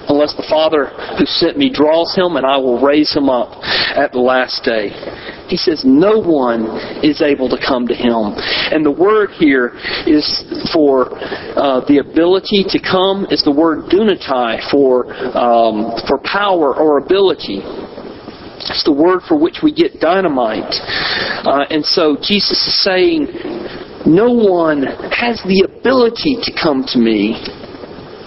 unless 0.10 0.36
the 0.36 0.46
Father 0.50 0.88
who 1.18 1.26
sent 1.26 1.58
me 1.58 1.70
draws 1.70 2.16
him, 2.16 2.36
and 2.36 2.46
I 2.46 2.58
will 2.58 2.82
raise 2.82 3.14
him 3.14 3.30
up 3.30 3.64
at 3.96 4.12
the 4.12 4.20
last 4.20 4.64
day. 4.64 4.90
He 5.48 5.58
says, 5.58 5.84
No 5.86 6.20
one 6.20 6.66
is 7.04 7.22
able 7.22 7.50
to 7.50 7.58
come 7.58 7.88
to 7.88 7.96
him. 7.96 8.34
And 8.72 8.86
the 8.86 8.92
word 8.92 9.32
here 9.32 9.74
is 10.08 10.26
for 10.74 11.14
uh, 11.14 11.86
the 11.88 12.00
ability 12.00 12.66
to 12.70 12.80
come, 12.80 13.28
is 13.30 13.44
the 13.44 13.54
word 13.54 13.90
dunatai 13.92 14.70
for, 14.72 15.14
um, 15.38 15.94
for 16.08 16.18
power 16.24 16.76
or 16.76 16.98
ability. 16.98 17.62
It's 18.64 18.84
the 18.86 18.94
word 18.94 19.22
for 19.28 19.38
which 19.38 19.60
we 19.62 19.74
get 19.74 20.00
dynamite. 20.00 20.74
Uh, 21.44 21.66
and 21.70 21.84
so 21.84 22.16
Jesus 22.16 22.56
is 22.66 22.84
saying, 22.84 23.28
no 24.06 24.32
one 24.32 24.84
has 25.12 25.40
the 25.44 25.68
ability 25.68 26.40
to 26.44 26.52
come 26.52 26.84
to 26.88 27.00
me 27.00 27.36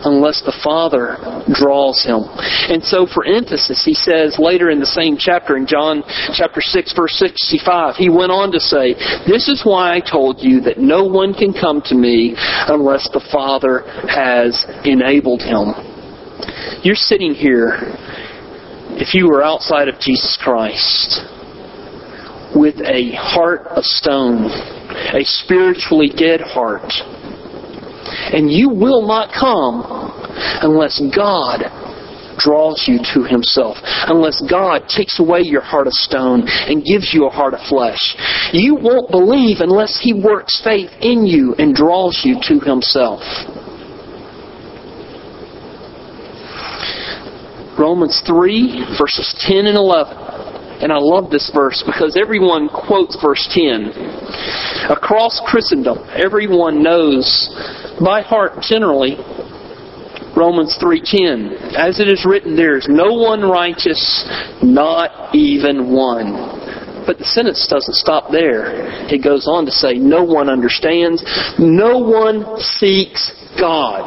unless 0.05 0.43
the 0.43 0.55
Father 0.63 1.17
draws 1.53 2.05
him. 2.05 2.25
And 2.69 2.83
so 2.83 3.07
for 3.07 3.25
emphasis, 3.25 3.85
he 3.85 3.95
says 3.95 4.37
later 4.39 4.71
in 4.71 4.81
the 4.81 4.87
same 4.87 5.17
chapter, 5.17 5.57
in 5.57 5.67
John 5.67 6.03
chapter 6.35 6.61
6, 6.61 6.93
verse 6.95 7.15
65, 7.19 7.97
he 7.97 8.09
went 8.09 8.33
on 8.33 8.53
to 8.53 8.61
say, 8.61 8.95
This 9.27 9.49
is 9.49 9.65
why 9.65 9.95
I 9.95 10.01
told 10.01 10.41
you 10.41 10.61
that 10.63 10.79
no 10.79 11.05
one 11.05 11.33
can 11.33 11.53
come 11.53 11.81
to 11.87 11.95
me 11.95 12.35
unless 12.69 13.09
the 13.13 13.25
Father 13.33 13.85
has 14.09 14.65
enabled 14.85 15.43
him. 15.43 15.73
You're 16.83 16.95
sitting 16.95 17.35
here 17.35 17.97
if 18.99 19.15
you 19.15 19.29
were 19.29 19.43
outside 19.43 19.89
of 19.89 20.01
Jesus 20.01 20.39
Christ 20.41 21.21
with 22.55 22.77
a 22.81 23.13
heart 23.13 23.67
of 23.69 23.85
stone, 23.85 24.45
a 25.13 25.25
spiritually 25.25 26.09
dead 26.09 26.41
heart, 26.41 26.93
and 28.33 28.51
you 28.51 28.69
will 28.69 29.07
not 29.07 29.31
come 29.33 29.85
unless 30.63 31.01
God 31.15 31.63
draws 32.39 32.85
you 32.87 32.99
to 33.15 33.25
Himself, 33.25 33.77
unless 34.09 34.43
God 34.49 34.89
takes 34.89 35.19
away 35.21 35.41
your 35.41 35.63
heart 35.63 35.87
of 35.87 35.93
stone 35.93 36.45
and 36.47 36.85
gives 36.85 37.13
you 37.13 37.27
a 37.27 37.31
heart 37.31 37.55
of 37.55 37.61
flesh. 37.69 38.17
You 38.53 38.75
won't 38.75 39.11
believe 39.11 39.59
unless 39.61 39.99
He 40.01 40.13
works 40.13 40.61
faith 40.63 40.91
in 41.01 41.27
you 41.27 41.55
and 41.59 41.75
draws 41.75 42.23
you 42.25 42.37
to 42.43 42.61
Himself. 42.61 43.23
Romans 47.79 48.23
3, 48.27 48.97
verses 48.99 49.35
10 49.47 49.67
and 49.67 49.77
11. 49.77 50.56
And 50.81 50.93
I 50.93 50.99
love 50.99 51.31
this 51.31 51.51
verse 51.55 51.83
because 51.87 52.17
everyone 52.21 52.69
quotes 52.69 53.17
verse 53.23 53.49
10. 53.51 53.93
Across 54.91 55.41
Christendom, 55.47 55.99
everyone 56.15 56.83
knows 56.83 57.25
by 58.01 58.21
heart 58.21 58.61
generally 58.61 59.17
Romans 60.37 60.77
3:10. 60.77 61.75
As 61.75 61.99
it 61.99 62.09
is 62.09 62.27
written, 62.27 62.57
there 62.57 62.77
is 62.77 62.87
no 62.89 63.15
one 63.15 63.41
righteous, 63.41 64.29
not 64.63 65.35
even 65.35 65.91
one. 65.91 66.35
But 67.07 67.19
the 67.19 67.25
sentence 67.25 67.67
doesn't 67.69 67.95
stop 67.95 68.31
there. 68.31 69.09
It 69.09 69.23
goes 69.25 69.47
on 69.47 69.65
to 69.65 69.73
say, 69.73 69.95
no 69.95 70.25
one 70.25 70.51
understands, 70.51 71.25
no 71.59 71.99
one 71.99 72.61
seeks 72.61 73.33
God. 73.59 74.03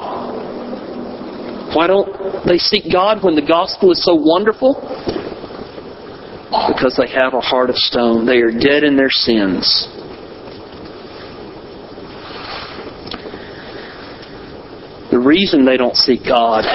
Why 1.74 1.88
don't 1.88 2.46
they 2.46 2.58
seek 2.58 2.92
God 2.92 3.24
when 3.24 3.36
the 3.36 3.46
gospel 3.46 3.92
is 3.92 4.04
so 4.04 4.14
wonderful? 4.14 4.76
Because 6.50 6.96
they 6.98 7.10
have 7.14 7.34
a 7.34 7.42
heart 7.42 7.70
of 7.70 7.76
stone. 7.76 8.26
They 8.26 8.42
are 8.42 8.52
dead 8.52 8.84
in 8.84 8.98
their 8.98 9.12
sins. 9.12 9.88
The 15.12 15.20
reason 15.20 15.66
they 15.66 15.78
don't 15.78 15.96
seek 15.96 16.24
God 16.24 16.66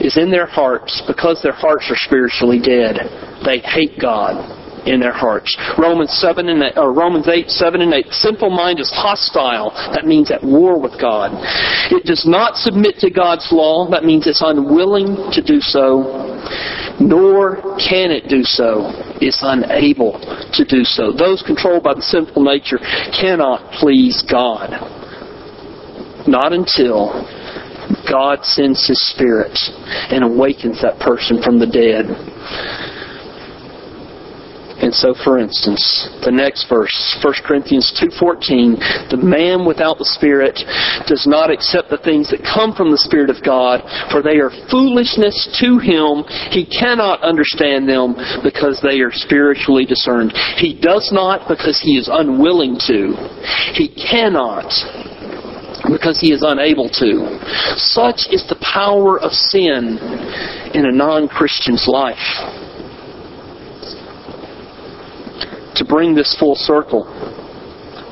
is 0.00 0.16
in 0.16 0.30
their 0.30 0.46
hearts, 0.46 1.02
because 1.06 1.40
their 1.42 1.52
hearts 1.52 1.86
are 1.90 1.96
spiritually 1.96 2.58
dead. 2.58 2.98
They 3.44 3.58
hate 3.58 4.00
God 4.00 4.58
in 4.86 4.98
their 4.98 5.12
hearts. 5.12 5.56
Romans 5.78 6.10
seven 6.10 6.48
and 6.48 6.62
eight, 6.62 6.76
or 6.76 6.92
Romans 6.92 7.28
eight, 7.28 7.50
seven 7.50 7.82
and 7.82 7.94
eight. 7.94 8.06
Simple 8.10 8.50
mind 8.50 8.80
is 8.80 8.90
hostile. 8.90 9.70
That 9.94 10.06
means 10.06 10.30
at 10.32 10.42
war 10.42 10.80
with 10.80 11.00
God. 11.00 11.30
It 11.90 12.04
does 12.04 12.26
not 12.26 12.56
submit 12.56 12.98
to 12.98 13.10
God's 13.10 13.46
law. 13.52 13.88
That 13.90 14.02
means 14.02 14.26
it's 14.26 14.42
unwilling 14.44 15.30
to 15.32 15.42
do 15.42 15.60
so. 15.60 16.18
Nor 17.02 17.56
can 17.82 18.14
it 18.14 18.28
do 18.28 18.44
so. 18.44 18.94
It's 19.20 19.42
unable 19.42 20.20
to 20.54 20.64
do 20.64 20.84
so. 20.84 21.10
Those 21.10 21.42
controlled 21.42 21.82
by 21.82 21.94
the 21.94 22.02
sinful 22.02 22.42
nature 22.42 22.78
cannot 23.10 23.72
please 23.72 24.22
God. 24.30 24.70
Not 26.28 26.52
until 26.52 27.26
God 28.08 28.44
sends 28.44 28.86
His 28.86 29.02
Spirit 29.10 29.58
and 30.14 30.22
awakens 30.22 30.80
that 30.82 31.00
person 31.00 31.42
from 31.42 31.58
the 31.58 31.66
dead. 31.66 32.06
And 34.92 35.00
so, 35.00 35.14
for 35.24 35.38
instance, 35.38 35.80
the 36.20 36.30
next 36.30 36.68
verse, 36.68 36.92
1 37.24 37.48
Corinthians 37.48 37.96
2.14, 37.96 39.08
the 39.08 39.16
man 39.16 39.64
without 39.64 39.96
the 39.96 40.04
Spirit 40.04 40.60
does 41.08 41.24
not 41.24 41.48
accept 41.48 41.88
the 41.88 41.96
things 41.96 42.28
that 42.28 42.44
come 42.44 42.76
from 42.76 42.92
the 42.92 43.00
Spirit 43.00 43.32
of 43.32 43.40
God, 43.40 43.80
for 44.12 44.20
they 44.20 44.36
are 44.36 44.52
foolishness 44.68 45.32
to 45.64 45.80
him. 45.80 46.28
He 46.52 46.68
cannot 46.68 47.24
understand 47.24 47.88
them 47.88 48.20
because 48.44 48.84
they 48.84 49.00
are 49.00 49.08
spiritually 49.16 49.88
discerned. 49.88 50.36
He 50.60 50.76
does 50.76 51.08
not 51.08 51.48
because 51.48 51.80
he 51.80 51.96
is 51.96 52.12
unwilling 52.12 52.76
to. 52.84 53.16
He 53.72 53.88
cannot 53.96 54.68
because 55.88 56.20
he 56.20 56.36
is 56.36 56.44
unable 56.44 56.92
to. 57.00 57.32
Such 57.80 58.28
is 58.28 58.44
the 58.44 58.60
power 58.60 59.16
of 59.16 59.32
sin 59.32 59.96
in 60.76 60.84
a 60.84 60.92
non-Christian's 60.92 61.88
life. 61.88 62.61
To 65.82 65.88
bring 65.88 66.14
this 66.14 66.36
full 66.38 66.54
circle, 66.54 67.02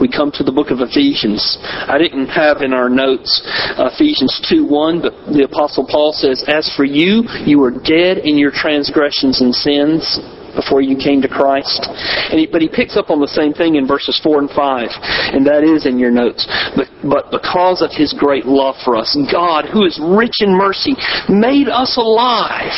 we 0.00 0.09
come 0.11 0.33
to 0.33 0.42
the 0.42 0.50
book 0.50 0.70
of 0.70 0.80
Ephesians. 0.80 1.59
I 1.62 1.98
didn't 1.98 2.28
have 2.28 2.62
in 2.62 2.72
our 2.72 2.88
notes 2.88 3.42
uh, 3.76 3.90
Ephesians 3.92 4.40
2 4.48 4.66
1, 4.66 5.02
but 5.02 5.12
the 5.30 5.44
Apostle 5.44 5.87
Paul 5.87 6.12
says, 6.12 6.42
As 6.48 6.72
for 6.74 6.85
you, 6.85 7.22
you 7.44 7.61
were 7.61 7.70
dead 7.70 8.18
in 8.24 8.38
your 8.38 8.50
transgressions 8.50 9.40
and 9.40 9.54
sins 9.54 10.18
before 10.54 10.80
you 10.83 10.96
came 10.96 11.22
to 11.22 11.28
Christ. 11.28 11.87
He, 12.30 12.46
but 12.46 12.62
he 12.62 12.68
picks 12.68 12.96
up 12.96 13.11
on 13.11 13.20
the 13.20 13.30
same 13.30 13.52
thing 13.52 13.76
in 13.76 13.87
verses 13.87 14.18
4 14.22 14.40
and 14.40 14.50
5, 14.50 14.88
and 15.35 15.46
that 15.46 15.62
is 15.62 15.87
in 15.87 15.98
your 15.98 16.11
notes. 16.11 16.46
But, 16.74 16.88
but 17.06 17.30
because 17.30 17.83
of 17.83 17.90
his 17.92 18.12
great 18.12 18.46
love 18.46 18.76
for 18.85 18.96
us, 18.96 19.16
God, 19.30 19.66
who 19.66 19.85
is 19.85 20.00
rich 20.02 20.40
in 20.40 20.50
mercy, 20.50 20.96
made 21.28 21.68
us 21.68 21.96
alive 21.96 22.74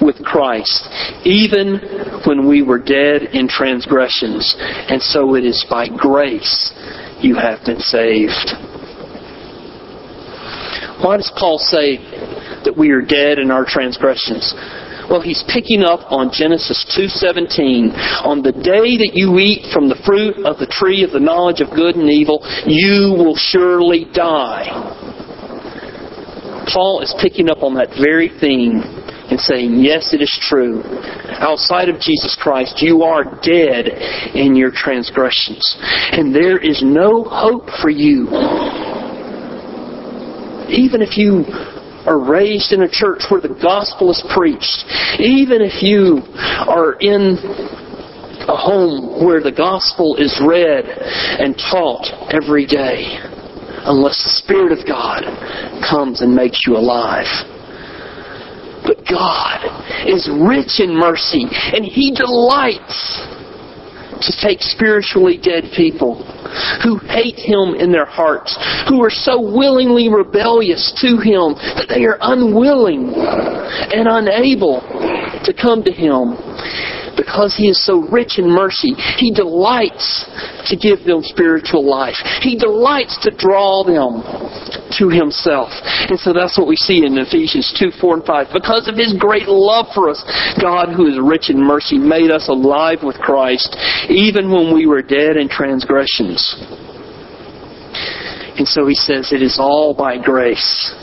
with 0.00 0.16
Christ, 0.24 0.88
even 1.24 1.80
when 2.30 2.46
we 2.46 2.62
were 2.62 2.78
dead 2.78 3.22
in 3.34 3.48
transgressions. 3.48 4.54
And 4.60 5.02
so 5.02 5.34
it 5.34 5.44
is 5.44 5.66
by 5.68 5.88
grace 5.88 6.72
you 7.20 7.34
have 7.34 7.58
been 7.66 7.80
saved. 7.80 8.54
Why 11.02 11.16
does 11.16 11.32
Paul 11.36 11.58
say 11.58 11.96
that 12.62 12.74
we 12.78 12.90
are 12.90 13.02
dead 13.02 13.40
in 13.40 13.50
our 13.50 13.64
transgressions? 13.66 14.54
Well, 15.10 15.20
he's 15.20 15.42
picking 15.48 15.82
up 15.82 16.12
on 16.12 16.30
Genesis 16.30 16.86
2:17. 16.94 17.90
On 18.24 18.42
the 18.42 18.52
day 18.52 18.96
that 18.96 19.10
you 19.14 19.36
eat 19.40 19.66
from 19.72 19.88
the 19.88 19.96
fruit 20.06 20.38
of 20.46 20.60
the 20.60 20.66
tree 20.66 21.02
of 21.02 21.10
the 21.10 21.18
knowledge 21.18 21.60
of 21.60 21.70
good 21.70 21.96
and 21.96 22.08
evil, 22.08 22.46
you 22.64 23.12
will 23.18 23.34
surely 23.34 24.04
die. 24.12 24.70
Paul 26.72 27.00
is 27.00 27.12
picking 27.18 27.50
up 27.50 27.64
on 27.64 27.74
that 27.74 27.92
very 27.94 28.28
theme 28.28 28.99
and 29.30 29.40
saying, 29.40 29.80
Yes, 29.80 30.12
it 30.12 30.20
is 30.20 30.38
true. 30.42 30.82
Outside 31.38 31.88
of 31.88 32.00
Jesus 32.00 32.36
Christ, 32.40 32.82
you 32.82 33.02
are 33.02 33.24
dead 33.42 33.88
in 34.34 34.56
your 34.56 34.70
transgressions. 34.70 35.76
And 36.12 36.34
there 36.34 36.58
is 36.58 36.82
no 36.82 37.24
hope 37.24 37.68
for 37.80 37.90
you. 37.90 38.28
Even 40.68 41.02
if 41.02 41.16
you 41.16 41.44
are 42.06 42.18
raised 42.18 42.72
in 42.72 42.82
a 42.82 42.88
church 42.88 43.22
where 43.28 43.40
the 43.40 43.58
gospel 43.62 44.10
is 44.10 44.24
preached, 44.34 44.84
even 45.20 45.60
if 45.60 45.82
you 45.82 46.22
are 46.66 46.94
in 46.94 47.36
a 48.48 48.56
home 48.56 49.24
where 49.24 49.42
the 49.42 49.52
gospel 49.52 50.16
is 50.16 50.40
read 50.44 50.84
and 50.86 51.56
taught 51.56 52.06
every 52.32 52.66
day, 52.66 53.18
unless 53.84 54.22
the 54.24 54.42
Spirit 54.42 54.72
of 54.72 54.86
God 54.86 55.24
comes 55.88 56.20
and 56.22 56.34
makes 56.34 56.60
you 56.66 56.76
alive. 56.76 57.28
But 58.84 59.04
God 59.08 59.64
is 60.06 60.28
rich 60.28 60.80
in 60.80 60.96
mercy, 60.96 61.46
and 61.50 61.84
He 61.84 62.14
delights 62.14 63.26
to 64.20 64.32
take 64.40 64.60
spiritually 64.60 65.40
dead 65.42 65.64
people 65.76 66.24
who 66.82 66.98
hate 66.98 67.36
Him 67.36 67.74
in 67.74 67.92
their 67.92 68.04
hearts, 68.04 68.56
who 68.88 69.02
are 69.02 69.10
so 69.10 69.40
willingly 69.40 70.08
rebellious 70.08 70.92
to 71.00 71.16
Him 71.16 71.54
that 71.76 71.86
they 71.88 72.04
are 72.04 72.18
unwilling 72.20 73.12
and 73.14 74.08
unable 74.08 74.80
to 75.44 75.52
come 75.54 75.82
to 75.84 75.92
Him. 75.92 76.36
Because 77.16 77.54
He 77.56 77.68
is 77.68 77.84
so 77.84 78.06
rich 78.08 78.38
in 78.38 78.48
mercy, 78.48 78.94
He 79.18 79.30
delights 79.32 80.26
to 80.66 80.76
give 80.76 81.04
them 81.04 81.22
spiritual 81.22 81.88
life. 81.88 82.16
He 82.42 82.56
delights 82.56 83.18
to 83.22 83.30
draw 83.30 83.84
them 83.84 84.22
to 84.98 85.08
himself. 85.08 85.70
And 86.10 86.18
so 86.18 86.32
that's 86.32 86.58
what 86.58 86.66
we 86.66 86.76
see 86.76 87.04
in 87.04 87.16
Ephesians 87.18 87.72
2, 87.78 87.90
4, 88.00 88.14
and 88.14 88.24
5. 88.24 88.46
Because 88.52 88.88
of 88.88 88.96
his 88.96 89.14
great 89.18 89.48
love 89.48 89.86
for 89.94 90.10
us, 90.10 90.22
God, 90.60 90.92
who 90.94 91.06
is 91.06 91.18
rich 91.20 91.50
in 91.50 91.62
mercy, 91.62 91.98
made 91.98 92.30
us 92.30 92.48
alive 92.48 92.98
with 93.02 93.16
Christ, 93.16 93.76
even 94.08 94.50
when 94.50 94.74
we 94.74 94.86
were 94.86 95.02
dead 95.02 95.36
in 95.36 95.48
transgressions. 95.48 96.56
And 98.58 98.66
so 98.66 98.86
he 98.86 98.94
says, 98.94 99.32
It 99.32 99.42
is 99.42 99.58
all 99.58 99.94
by 99.94 100.18
grace. 100.18 100.94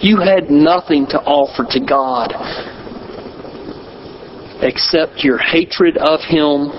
You 0.00 0.18
had 0.18 0.50
nothing 0.50 1.06
to 1.08 1.18
offer 1.20 1.66
to 1.70 1.80
God 1.80 2.32
except 4.62 5.24
your 5.24 5.38
hatred 5.38 5.96
of 5.96 6.20
him 6.20 6.70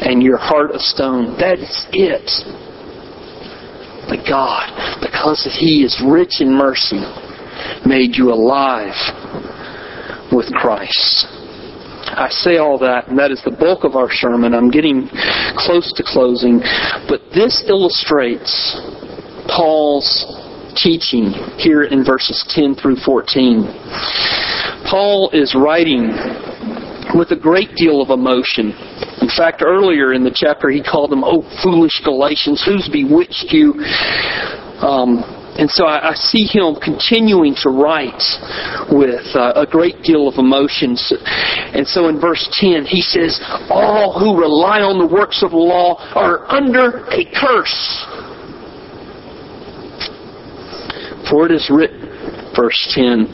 and 0.00 0.22
your 0.22 0.38
heart 0.38 0.70
of 0.72 0.80
stone. 0.80 1.36
That 1.38 1.58
is 1.58 1.86
it. 1.92 2.26
But 4.08 4.26
God, 4.26 4.66
because 5.00 5.46
He 5.58 5.84
is 5.84 6.02
rich 6.04 6.40
in 6.40 6.52
mercy, 6.52 6.98
made 7.86 8.16
you 8.16 8.32
alive 8.32 8.96
with 10.32 10.50
Christ. 10.52 11.26
I 12.10 12.28
say 12.28 12.56
all 12.56 12.78
that, 12.78 13.06
and 13.06 13.18
that 13.18 13.30
is 13.30 13.40
the 13.44 13.52
bulk 13.52 13.84
of 13.84 13.94
our 13.94 14.10
sermon. 14.10 14.52
I'm 14.52 14.70
getting 14.70 15.08
close 15.54 15.92
to 15.94 16.02
closing. 16.02 16.58
But 17.06 17.20
this 17.32 17.62
illustrates 17.68 18.74
Paul's 19.46 20.26
teaching 20.74 21.30
here 21.56 21.84
in 21.84 22.04
verses 22.04 22.42
10 22.50 22.74
through 22.74 22.96
14. 23.04 23.62
Paul 24.90 25.30
is 25.32 25.54
writing 25.54 26.10
with 27.14 27.30
a 27.30 27.38
great 27.40 27.74
deal 27.76 28.02
of 28.02 28.10
emotion. 28.10 28.74
In 29.22 29.28
fact, 29.28 29.62
earlier 29.64 30.12
in 30.12 30.24
the 30.24 30.34
chapter, 30.34 30.68
he 30.68 30.82
called 30.82 31.10
them, 31.10 31.22
Oh, 31.22 31.42
foolish 31.62 32.00
Galatians, 32.04 32.62
who's 32.64 32.88
bewitched 32.88 33.52
you? 33.54 33.74
Um, 34.82 35.22
and 35.58 35.70
so 35.70 35.84
I, 35.84 36.10
I, 36.10 36.14
see 36.14 36.46
him 36.46 36.74
continuing 36.82 37.54
to 37.62 37.68
write 37.68 38.22
with 38.90 39.26
uh, 39.36 39.52
a 39.56 39.66
great 39.66 40.02
deal 40.02 40.26
of 40.26 40.38
emotions. 40.38 41.12
And 41.74 41.86
so 41.86 42.08
in 42.08 42.18
verse 42.18 42.48
10, 42.58 42.86
he 42.86 43.02
says, 43.02 43.38
All 43.68 44.18
who 44.18 44.40
rely 44.40 44.80
on 44.80 44.98
the 44.98 45.06
works 45.06 45.42
of 45.42 45.50
the 45.50 45.56
law 45.56 46.00
are 46.14 46.50
under 46.50 47.04
a 47.12 47.24
curse. 47.36 48.06
For 51.28 51.44
it 51.44 51.52
is 51.52 51.68
written, 51.68 51.99
verse 52.56 52.78
10 52.94 53.26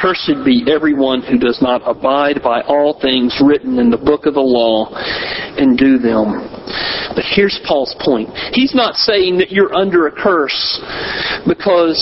Cursed 0.00 0.44
be 0.44 0.64
everyone 0.70 1.22
who 1.22 1.38
does 1.38 1.60
not 1.62 1.82
abide 1.84 2.42
by 2.42 2.60
all 2.62 2.98
things 3.00 3.40
written 3.42 3.78
in 3.78 3.90
the 3.90 3.96
book 3.96 4.26
of 4.26 4.34
the 4.34 4.40
law 4.40 4.90
and 5.56 5.78
do 5.78 5.98
them. 5.98 6.42
But 7.14 7.24
here's 7.24 7.60
Paul's 7.66 7.94
point. 8.00 8.30
He's 8.52 8.74
not 8.74 8.96
saying 8.96 9.38
that 9.38 9.50
you're 9.50 9.74
under 9.74 10.06
a 10.06 10.12
curse 10.12 10.80
because 11.46 11.98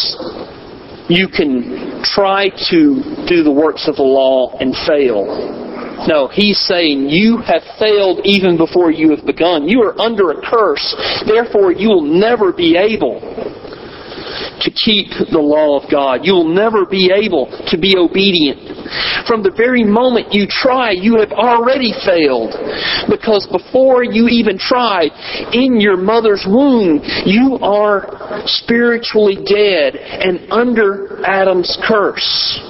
you 1.09 1.29
can 1.29 2.03
try 2.03 2.49
to 2.71 3.27
do 3.29 3.43
the 3.43 3.53
works 3.53 3.88
of 3.88 3.97
the 3.97 4.03
law 4.03 4.57
and 4.59 4.75
fail. 4.87 5.61
No, 6.09 6.27
he's 6.27 6.59
saying 6.59 7.11
you 7.11 7.38
have 7.38 7.62
failed 7.79 8.21
even 8.25 8.57
before 8.57 8.91
you 8.91 9.11
have 9.15 9.25
begun. 9.25 9.69
You 9.69 9.83
are 9.83 9.99
under 10.01 10.31
a 10.31 10.41
curse. 10.43 10.83
Therefore, 11.27 11.71
you 11.73 11.88
will 11.88 12.03
never 12.03 12.53
be 12.53 12.77
able 12.77 13.21
to 14.62 14.70
keep 14.70 15.11
the 15.31 15.38
law 15.38 15.81
of 15.81 15.90
God. 15.90 16.25
You 16.25 16.35
will 16.35 16.53
never 16.55 16.87
be 16.87 17.11
able 17.11 17.46
to 17.68 17.77
be 17.79 17.96
obedient. 17.96 18.59
From 19.27 19.42
the 19.42 19.53
very 19.55 19.85
moment 19.85 20.33
you 20.33 20.46
try, 20.48 20.90
you 20.90 21.18
have 21.18 21.33
already 21.33 21.92
failed. 22.07 22.55
Because 23.11 23.46
before 23.51 24.05
you 24.05 24.29
even 24.29 24.59
tried, 24.59 25.11
in 25.53 25.81
your 25.81 25.96
mother's 25.96 26.44
womb, 26.46 27.01
you 27.27 27.59
are 27.62 28.42
spiritually 28.46 29.37
dead 29.44 29.96
and 29.96 30.51
under 30.51 31.25
Adam's 31.25 31.79
curse. 31.87 32.61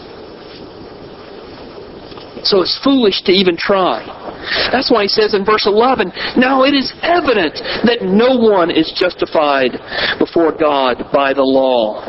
So 2.44 2.61
it's 2.61 2.78
foolish 2.83 3.22
to 3.22 3.33
even 3.33 3.57
try. 3.57 4.21
That's 4.70 4.90
why 4.90 5.02
he 5.02 5.09
says 5.09 5.35
in 5.35 5.44
verse 5.44 5.66
11, 5.66 6.12
Now 6.37 6.64
it 6.64 6.74
is 6.74 6.92
evident 7.02 7.55
that 7.85 8.02
no 8.02 8.37
one 8.37 8.70
is 8.70 8.92
justified 8.94 9.72
before 10.18 10.52
God 10.52 11.11
by 11.12 11.33
the 11.33 11.42
law. 11.42 12.02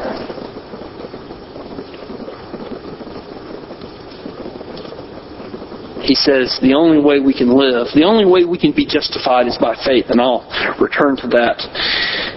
He 6.04 6.16
says 6.16 6.60
the 6.62 6.74
only 6.76 7.00
way 7.00 7.20
we 7.24 7.34
can 7.34 7.56
live, 7.56 7.88
the 7.96 8.04
only 8.04 8.26
way 8.26 8.44
we 8.44 8.60
can 8.60 8.76
be 8.76 8.86
justified 8.86 9.48
is 9.48 9.58
by 9.58 9.74
faith, 9.88 10.12
and 10.12 10.20
I'll 10.20 10.44
return 10.76 11.16
to 11.24 11.28
that 11.32 11.64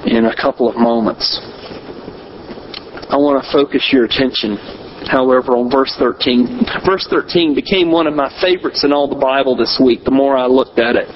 in 0.06 0.26
a 0.26 0.37
couple 0.37 0.70
of 0.70 0.76
moments. 0.76 1.40
I 3.11 3.18
want 3.18 3.42
to 3.42 3.50
focus 3.50 3.90
your 3.90 4.04
attention 4.04 4.54
however, 5.08 5.56
on 5.56 5.70
verse 5.70 5.94
13. 5.98 6.84
Verse 6.84 7.06
13 7.10 7.54
became 7.54 7.90
one 7.90 8.06
of 8.06 8.14
my 8.14 8.30
favorites 8.40 8.84
in 8.84 8.92
all 8.92 9.08
the 9.08 9.20
Bible 9.20 9.56
this 9.56 9.80
week, 9.82 10.04
the 10.04 10.10
more 10.10 10.36
I 10.36 10.46
looked 10.46 10.78
at 10.78 10.96
it 10.96 11.08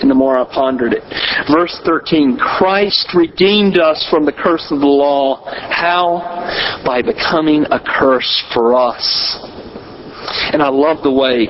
and 0.00 0.10
the 0.10 0.14
more 0.14 0.38
I 0.38 0.44
pondered 0.44 0.92
it. 0.92 1.02
Verse 1.50 1.80
13, 1.84 2.38
Christ 2.38 3.14
redeemed 3.14 3.78
us 3.78 4.06
from 4.10 4.24
the 4.24 4.32
curse 4.32 4.66
of 4.70 4.80
the 4.80 4.86
law. 4.86 5.44
How? 5.46 6.82
By 6.84 7.02
becoming 7.02 7.64
a 7.70 7.80
curse 7.80 8.44
for 8.54 8.74
us. 8.74 9.04
And 10.52 10.62
I 10.62 10.68
love 10.68 11.02
the 11.02 11.12
way 11.12 11.46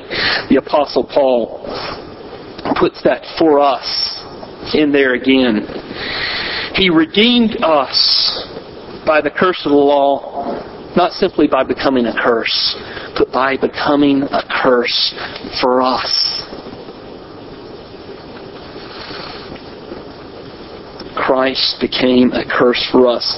the 0.49 0.57
Apostle 0.57 1.03
Paul 1.03 1.65
puts 2.79 3.01
that 3.03 3.23
for 3.37 3.59
us 3.59 4.23
in 4.73 4.91
there 4.91 5.13
again. 5.15 5.67
He 6.75 6.89
redeemed 6.89 7.57
us 7.63 8.47
by 9.05 9.21
the 9.21 9.31
curse 9.31 9.61
of 9.65 9.71
the 9.71 9.77
law 9.77 10.68
not 10.95 11.11
simply 11.13 11.47
by 11.47 11.63
becoming 11.63 12.05
a 12.05 12.13
curse, 12.13 12.75
but 13.17 13.31
by 13.31 13.57
becoming 13.57 14.23
a 14.23 14.43
curse 14.63 15.13
for 15.61 15.81
us. 15.81 16.43
Christ 21.15 21.77
became 21.79 22.31
a 22.31 22.43
curse 22.43 22.87
for 22.91 23.07
us. 23.07 23.37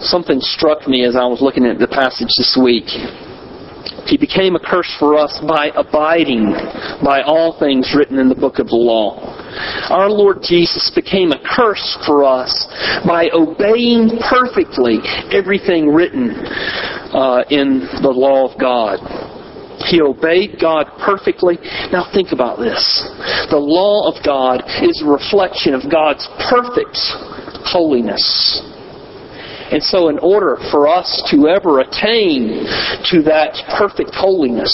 Something 0.00 0.40
struck 0.40 0.86
me 0.86 1.04
as 1.04 1.16
I 1.16 1.26
was 1.26 1.42
looking 1.42 1.66
at 1.66 1.78
the 1.78 1.88
passage 1.88 2.28
this 2.38 2.58
week. 2.60 2.86
He 4.06 4.16
became 4.16 4.56
a 4.56 4.60
curse 4.60 4.90
for 4.98 5.18
us 5.18 5.38
by 5.46 5.70
abiding 5.76 6.52
by 7.04 7.22
all 7.22 7.58
things 7.58 7.94
written 7.94 8.18
in 8.18 8.28
the 8.28 8.34
book 8.34 8.58
of 8.58 8.68
the 8.68 8.76
law. 8.76 9.37
Our 9.90 10.10
Lord 10.10 10.42
Jesus 10.42 10.90
became 10.94 11.32
a 11.32 11.40
curse 11.56 11.98
for 12.06 12.24
us 12.24 12.52
by 13.06 13.30
obeying 13.32 14.18
perfectly 14.28 14.98
everything 15.32 15.88
written 15.88 16.30
uh, 16.30 17.44
in 17.50 17.88
the 18.02 18.12
law 18.12 18.52
of 18.52 18.60
God. 18.60 19.00
He 19.86 20.02
obeyed 20.02 20.58
God 20.60 20.86
perfectly. 20.98 21.56
Now 21.92 22.10
think 22.12 22.32
about 22.32 22.58
this. 22.58 22.82
The 23.50 23.58
law 23.58 24.10
of 24.10 24.22
God 24.24 24.62
is 24.82 25.02
a 25.02 25.08
reflection 25.08 25.72
of 25.72 25.90
God's 25.90 26.26
perfect 26.50 26.98
holiness. 27.64 28.22
And 29.70 29.82
so, 29.82 30.08
in 30.08 30.18
order 30.18 30.56
for 30.70 30.88
us 30.88 31.22
to 31.30 31.46
ever 31.48 31.80
attain 31.80 32.64
to 33.12 33.22
that 33.28 33.52
perfect 33.78 34.14
holiness, 34.14 34.72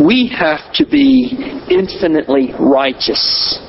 we 0.00 0.32
have 0.36 0.72
to 0.74 0.86
be 0.86 1.36
infinitely 1.68 2.52
righteous. 2.58 3.60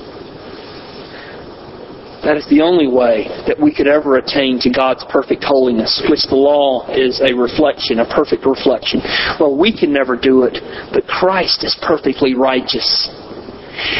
That 2.23 2.37
is 2.37 2.45
the 2.49 2.61
only 2.61 2.87
way 2.87 3.25
that 3.47 3.59
we 3.59 3.73
could 3.73 3.87
ever 3.87 4.17
attain 4.17 4.59
to 4.61 4.69
God's 4.69 5.03
perfect 5.09 5.43
holiness, 5.43 6.01
which 6.07 6.21
the 6.29 6.37
law 6.37 6.85
is 6.93 7.19
a 7.19 7.33
reflection, 7.33 7.99
a 7.99 8.05
perfect 8.05 8.45
reflection. 8.45 9.01
Well, 9.39 9.57
we 9.57 9.75
can 9.75 9.91
never 9.91 10.15
do 10.15 10.43
it, 10.43 10.61
but 10.93 11.07
Christ 11.07 11.63
is 11.63 11.75
perfectly 11.81 12.35
righteous. 12.35 13.09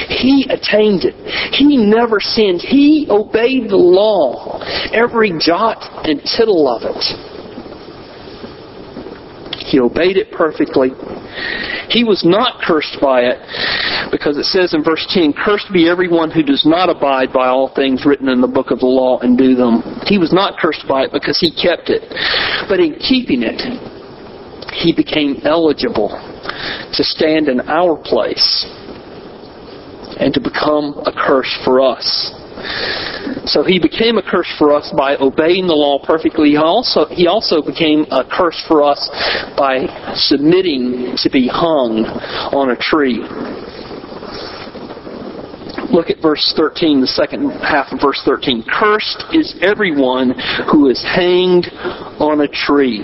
He 0.08 0.46
attained 0.50 1.02
it. 1.04 1.18
He 1.56 1.78
never 1.78 2.20
sinned. 2.20 2.62
He 2.62 3.08
obeyed 3.10 3.70
the 3.70 3.82
law, 3.82 4.62
every 4.94 5.34
jot 5.40 6.08
and 6.08 6.22
tittle 6.22 6.70
of 6.70 6.84
it. 6.86 7.31
He 9.72 9.80
obeyed 9.80 10.18
it 10.18 10.32
perfectly. 10.36 10.92
He 11.88 12.04
was 12.04 12.28
not 12.28 12.60
cursed 12.62 13.00
by 13.00 13.22
it 13.24 13.40
because 14.12 14.38
it 14.38 14.44
says 14.44 14.74
in 14.74 14.84
verse 14.84 15.08
10, 15.08 15.32
Cursed 15.32 15.72
be 15.72 15.88
everyone 15.88 16.30
who 16.30 16.44
does 16.44 16.66
not 16.66 16.90
abide 16.90 17.32
by 17.32 17.48
all 17.48 17.74
things 17.74 18.06
written 18.06 18.28
in 18.28 18.42
the 18.42 18.52
book 18.52 18.72
of 18.72 18.80
the 18.80 18.86
law 18.86 19.20
and 19.20 19.38
do 19.38 19.56
them. 19.56 19.82
He 20.04 20.18
was 20.18 20.34
not 20.34 20.60
cursed 20.60 20.84
by 20.90 21.04
it 21.04 21.12
because 21.14 21.40
he 21.40 21.56
kept 21.56 21.88
it. 21.88 22.04
But 22.68 22.82
in 22.82 23.00
keeping 23.00 23.44
it, 23.48 23.64
he 24.76 24.92
became 24.92 25.40
eligible 25.44 26.10
to 26.12 27.04
stand 27.04 27.48
in 27.48 27.62
our 27.70 27.96
place 27.96 28.68
and 30.20 30.34
to 30.34 30.42
become 30.42 31.00
a 31.08 31.14
curse 31.16 31.52
for 31.64 31.80
us. 31.80 32.36
So 33.52 33.64
he 33.64 33.80
became 33.80 34.18
a 34.18 34.24
curse 34.24 34.48
for 34.58 34.72
us 34.74 34.94
by 34.96 35.18
obeying 35.18 35.68
the 35.68 35.76
law 35.76 36.00
perfectly. 36.00 36.52
He 36.52 36.56
also, 36.56 37.06
he 37.08 37.28
also 37.28 37.62
became 37.62 38.06
a 38.10 38.24
curse 38.24 38.64
for 38.66 38.82
us 38.82 39.10
by 39.58 39.92
submitting 40.16 41.18
to 41.18 41.30
be 41.30 41.50
hung 41.52 42.06
on 42.56 42.72
a 42.72 42.78
tree. 42.80 43.20
Look 45.92 46.10
at 46.10 46.22
verse 46.22 46.54
13, 46.56 47.02
the 47.02 47.08
second 47.08 47.52
half 47.60 47.92
of 47.92 48.00
verse 48.00 48.22
13. 48.24 48.64
Cursed 48.72 49.26
is 49.34 49.54
everyone 49.62 50.32
who 50.72 50.88
is 50.88 51.04
hanged 51.04 51.68
on 52.24 52.40
a 52.40 52.48
tree. 52.48 53.04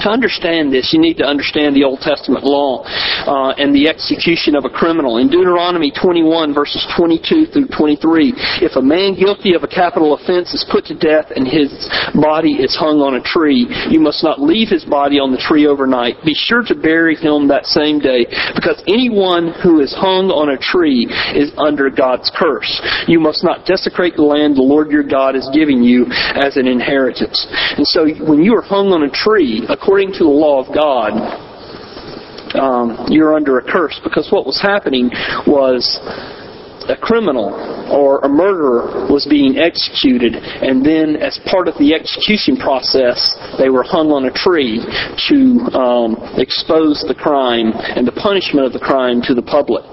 To 0.00 0.08
understand 0.08 0.72
this, 0.72 0.92
you 0.92 1.00
need 1.00 1.16
to 1.18 1.26
understand 1.26 1.74
the 1.74 1.84
Old 1.84 2.00
Testament 2.00 2.44
law 2.44 2.84
uh, 2.84 3.54
and 3.58 3.74
the 3.74 3.88
execution 3.88 4.54
of 4.54 4.64
a 4.64 4.70
criminal. 4.70 5.18
In 5.18 5.28
Deuteronomy 5.28 5.90
21, 5.90 6.54
verses 6.54 6.84
22 6.96 7.46
through 7.52 7.68
23, 7.68 8.32
if 8.62 8.76
a 8.76 8.82
man 8.82 9.14
guilty 9.14 9.54
of 9.54 9.62
a 9.62 9.70
capital 9.70 10.14
offense 10.14 10.54
is 10.54 10.64
put 10.70 10.84
to 10.86 10.96
death 10.96 11.32
and 11.34 11.46
his 11.46 11.72
body 12.14 12.60
is 12.60 12.76
hung 12.76 13.00
on 13.00 13.16
a 13.16 13.22
tree, 13.22 13.66
you 13.90 14.00
must 14.00 14.22
not 14.22 14.40
leave 14.40 14.68
his 14.68 14.84
body 14.84 15.18
on 15.18 15.32
the 15.32 15.40
tree 15.40 15.66
overnight. 15.66 16.16
Be 16.24 16.34
sure 16.34 16.62
to 16.66 16.74
bury 16.74 17.16
him 17.16 17.48
that 17.48 17.66
same 17.66 17.98
day, 17.98 18.26
because 18.54 18.82
anyone 18.86 19.52
who 19.62 19.80
is 19.80 19.92
hung 19.94 20.30
on 20.30 20.50
a 20.50 20.58
tree 20.58 21.08
is 21.34 21.52
under 21.58 21.90
God's 21.90 22.30
curse. 22.34 22.80
You 23.06 23.20
must 23.20 23.44
not 23.44 23.66
desecrate 23.66 24.16
the 24.16 24.22
land 24.22 24.56
the 24.56 24.62
Lord 24.62 24.90
your 24.90 25.02
God 25.02 25.36
is 25.36 25.48
giving 25.52 25.82
you 25.82 26.06
as 26.38 26.56
an 26.56 26.66
inheritance. 26.66 27.46
And 27.76 27.86
so 27.86 28.06
when 28.24 28.42
you 28.42 28.54
are 28.54 28.62
hung 28.62 28.92
on 28.92 29.02
a 29.02 29.10
tree, 29.10 29.57
according 29.68 30.12
to 30.12 30.24
the 30.24 30.30
law 30.30 30.62
of 30.64 30.74
God, 30.74 31.12
um, 32.54 33.06
you're 33.08 33.34
under 33.34 33.58
a 33.58 33.62
curse 33.62 34.00
because 34.02 34.30
what 34.32 34.46
was 34.46 34.60
happening 34.60 35.10
was 35.46 36.00
a 36.88 36.96
criminal 36.96 37.52
or 37.92 38.20
a 38.20 38.28
murderer 38.28 39.06
was 39.12 39.26
being 39.28 39.58
executed, 39.58 40.34
and 40.34 40.84
then 40.84 41.16
as 41.16 41.38
part 41.44 41.68
of 41.68 41.76
the 41.76 41.92
execution 41.92 42.56
process, 42.56 43.36
they 43.58 43.68
were 43.68 43.82
hung 43.82 44.10
on 44.10 44.24
a 44.24 44.32
tree 44.32 44.80
to 45.28 45.36
um, 45.76 46.16
expose 46.40 47.04
the 47.06 47.14
crime 47.14 47.72
and 47.74 48.06
the 48.06 48.12
punishment 48.12 48.66
of 48.66 48.72
the 48.72 48.80
crime 48.80 49.20
to 49.20 49.34
the 49.34 49.42
public. 49.42 49.84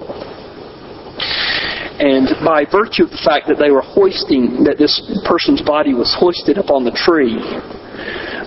And 1.96 2.28
by 2.44 2.64
virtue 2.68 3.04
of 3.04 3.10
the 3.10 3.20
fact 3.24 3.48
that 3.48 3.56
they 3.56 3.70
were 3.70 3.80
hoisting, 3.80 4.64
that 4.64 4.76
this 4.76 5.00
person's 5.24 5.62
body 5.62 5.94
was 5.94 6.12
hoisted 6.12 6.58
up 6.58 6.68
on 6.68 6.84
the 6.84 6.92
tree, 6.92 7.40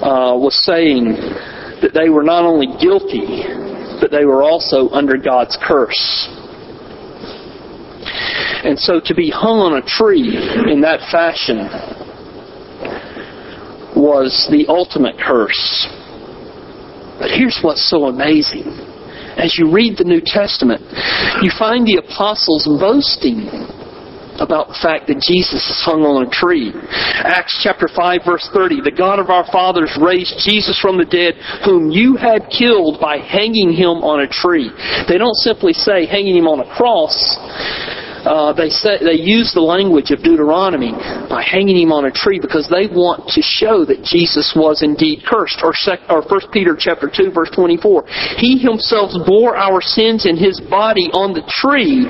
uh, 0.01 0.35
was 0.35 0.55
saying 0.63 1.15
that 1.81 1.91
they 1.93 2.09
were 2.09 2.23
not 2.23 2.43
only 2.43 2.67
guilty, 2.79 3.43
but 3.99 4.11
they 4.11 4.25
were 4.25 4.43
also 4.43 4.89
under 4.89 5.17
God's 5.17 5.57
curse. 5.61 6.27
And 8.63 8.77
so 8.77 8.99
to 9.03 9.15
be 9.15 9.29
hung 9.29 9.59
on 9.59 9.77
a 9.77 9.85
tree 9.85 10.35
in 10.71 10.81
that 10.81 10.99
fashion 11.11 11.67
was 13.95 14.47
the 14.51 14.65
ultimate 14.67 15.15
curse. 15.19 15.87
But 17.19 17.31
here's 17.31 17.59
what's 17.61 17.89
so 17.89 18.05
amazing. 18.05 18.63
As 19.35 19.57
you 19.57 19.71
read 19.71 19.97
the 19.97 20.03
New 20.03 20.21
Testament, 20.23 20.81
you 21.41 21.51
find 21.57 21.87
the 21.87 22.03
apostles 22.03 22.67
boasting 22.79 23.47
about 24.39 24.67
the 24.67 24.79
fact 24.81 25.07
that 25.07 25.19
Jesus 25.19 25.61
is 25.61 25.81
hung 25.83 26.03
on 26.03 26.25
a 26.25 26.29
tree. 26.29 26.71
Acts 27.23 27.59
chapter 27.61 27.87
5 27.87 28.21
verse 28.25 28.49
30, 28.53 28.81
the 28.81 28.91
God 28.91 29.19
of 29.19 29.29
our 29.29 29.45
fathers 29.51 29.91
raised 30.01 30.39
Jesus 30.39 30.79
from 30.79 30.97
the 30.97 31.05
dead, 31.05 31.35
whom 31.65 31.91
you 31.91 32.15
had 32.15 32.49
killed 32.49 32.99
by 32.99 33.17
hanging 33.17 33.71
him 33.71 34.03
on 34.03 34.21
a 34.21 34.29
tree. 34.29 34.71
They 35.07 35.17
don't 35.17 35.37
simply 35.43 35.73
say 35.73 36.05
hanging 36.05 36.35
him 36.35 36.47
on 36.47 36.59
a 36.59 36.69
cross 36.75 37.15
uh, 38.25 38.53
they 38.53 38.69
say 38.69 38.99
they 38.99 39.19
use 39.19 39.53
the 39.53 39.63
language 39.63 40.11
of 40.11 40.19
Deuteronomy 40.23 40.91
by 41.29 41.43
hanging 41.43 41.77
him 41.77 41.91
on 41.91 42.05
a 42.05 42.11
tree 42.11 42.39
because 42.39 42.67
they 42.67 42.87
want 42.91 43.27
to 43.31 43.41
show 43.41 43.85
that 43.85 44.03
Jesus 44.03 44.53
was 44.55 44.83
indeed 44.83 45.23
cursed. 45.23 45.61
Or, 45.63 45.71
sec, 45.73 45.99
or 46.09 46.21
1 46.21 46.51
Peter 46.51 46.75
chapter 46.77 47.09
2 47.11 47.31
verse 47.31 47.49
24. 47.55 48.05
He 48.37 48.59
himself 48.59 49.11
bore 49.25 49.55
our 49.55 49.81
sins 49.81 50.25
in 50.25 50.35
his 50.35 50.59
body 50.59 51.07
on 51.15 51.33
the 51.33 51.45
tree 51.47 52.07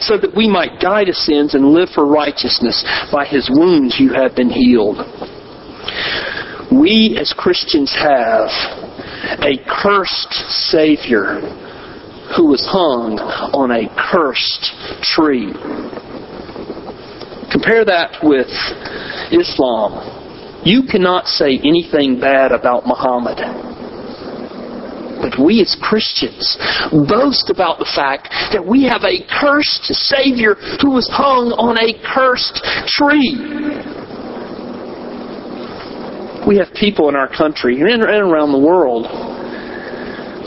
so 0.00 0.16
that 0.16 0.32
we 0.34 0.48
might 0.48 0.80
die 0.80 1.04
to 1.04 1.12
sins 1.12 1.54
and 1.54 1.72
live 1.72 1.90
for 1.94 2.06
righteousness. 2.06 2.84
By 3.12 3.26
his 3.26 3.50
wounds 3.52 3.96
you 4.00 4.12
have 4.14 4.34
been 4.34 4.50
healed. 4.50 4.98
We 6.72 7.18
as 7.20 7.34
Christians 7.36 7.92
have 7.98 8.48
a 9.42 9.58
cursed 9.68 10.32
Savior 10.70 11.69
who 12.36 12.46
was 12.46 12.64
hung 12.66 13.18
on 13.52 13.70
a 13.70 13.88
cursed 13.98 14.72
tree. 15.02 15.50
Compare 17.50 17.84
that 17.84 18.22
with 18.22 18.50
Islam. 19.34 20.62
You 20.64 20.82
cannot 20.86 21.26
say 21.26 21.58
anything 21.58 22.20
bad 22.20 22.52
about 22.52 22.86
Muhammad. 22.86 23.38
But 25.20 25.36
we 25.42 25.60
as 25.60 25.76
Christians 25.82 26.56
boast 27.08 27.50
about 27.50 27.78
the 27.78 27.90
fact 27.94 28.28
that 28.52 28.64
we 28.64 28.84
have 28.84 29.02
a 29.04 29.26
cursed 29.40 29.84
Savior 29.84 30.54
who 30.80 30.90
was 30.90 31.08
hung 31.12 31.52
on 31.58 31.76
a 31.76 31.92
cursed 32.00 32.62
tree. 32.86 33.36
We 36.46 36.56
have 36.56 36.72
people 36.72 37.08
in 37.08 37.16
our 37.16 37.28
country 37.28 37.80
and 37.80 38.02
around 38.02 38.52
the 38.52 38.58
world 38.58 39.06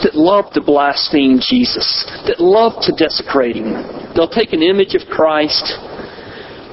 that 0.04 0.14
love 0.14 0.52
to 0.52 0.60
blaspheme 0.60 1.40
Jesus, 1.40 2.04
that 2.28 2.38
love 2.38 2.80
to 2.84 2.92
desecrate 2.92 3.56
him. 3.56 3.72
They'll 4.14 4.28
take 4.28 4.52
an 4.52 4.62
image 4.62 4.94
of 4.94 5.08
Christ, 5.08 5.74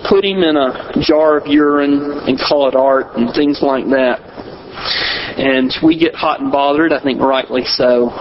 put 0.07 0.23
him 0.23 0.43
in 0.43 0.55
a 0.55 0.93
jar 1.01 1.37
of 1.37 1.47
urine, 1.47 2.27
and 2.27 2.37
call 2.37 2.67
it 2.67 2.75
art 2.75 3.15
and 3.15 3.33
things 3.33 3.63
like 3.63 3.85
that. 3.85 4.19
And 5.39 5.71
we 5.81 5.97
get 5.97 6.13
hot 6.13 6.41
and 6.41 6.51
bothered, 6.51 6.91
I 6.91 7.01
think 7.01 7.19
rightly 7.21 7.63
so. 7.65 8.11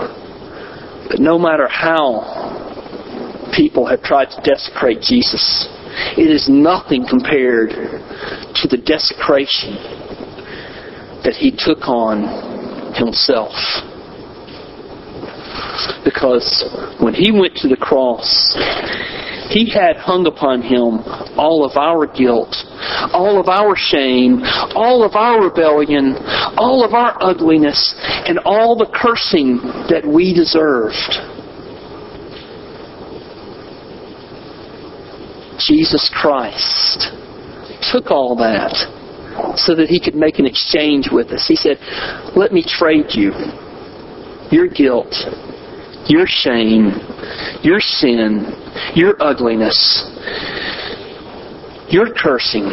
But 1.10 1.18
no 1.18 1.38
matter 1.38 1.66
how 1.66 3.50
people 3.56 3.86
have 3.86 4.02
tried 4.02 4.30
to 4.30 4.40
desecrate 4.42 5.00
Jesus, 5.02 5.66
it 6.16 6.30
is 6.30 6.48
nothing 6.48 7.04
compared 7.08 7.70
to 7.70 8.68
the 8.70 8.78
desecration 8.78 9.74
that 11.24 11.34
he 11.36 11.50
took 11.50 11.88
on 11.88 12.94
himself. 12.94 13.52
Because 16.04 16.64
when 17.00 17.14
he 17.14 17.30
went 17.30 17.56
to 17.56 17.68
the 17.68 17.76
cross, 17.76 18.56
he 19.50 19.68
had 19.68 19.96
hung 19.96 20.26
upon 20.26 20.62
him 20.62 21.02
all 21.36 21.64
of 21.64 21.76
our 21.76 22.06
guilt, 22.06 22.54
all 23.12 23.40
of 23.40 23.48
our 23.48 23.74
shame, 23.76 24.40
all 24.74 25.02
of 25.02 25.16
our 25.16 25.42
rebellion, 25.42 26.14
all 26.56 26.84
of 26.84 26.94
our 26.94 27.16
ugliness, 27.20 27.94
and 28.26 28.38
all 28.44 28.76
the 28.76 28.86
cursing 28.86 29.58
that 29.90 30.06
we 30.06 30.32
deserved. 30.32 30.94
Jesus 35.58 36.10
Christ 36.14 37.10
took 37.92 38.10
all 38.10 38.36
that 38.36 38.74
so 39.56 39.74
that 39.74 39.88
he 39.88 40.00
could 40.00 40.14
make 40.14 40.38
an 40.38 40.46
exchange 40.46 41.08
with 41.10 41.28
us. 41.28 41.46
He 41.46 41.56
said, 41.56 41.78
Let 42.36 42.52
me 42.52 42.64
trade 42.66 43.06
you 43.10 43.32
your 44.50 44.68
guilt, 44.68 45.14
your 46.08 46.26
shame, 46.26 46.92
your 47.62 47.80
sin, 47.80 48.52
your 48.94 49.14
ugliness, 49.20 50.08
your 51.88 52.12
cursing. 52.14 52.64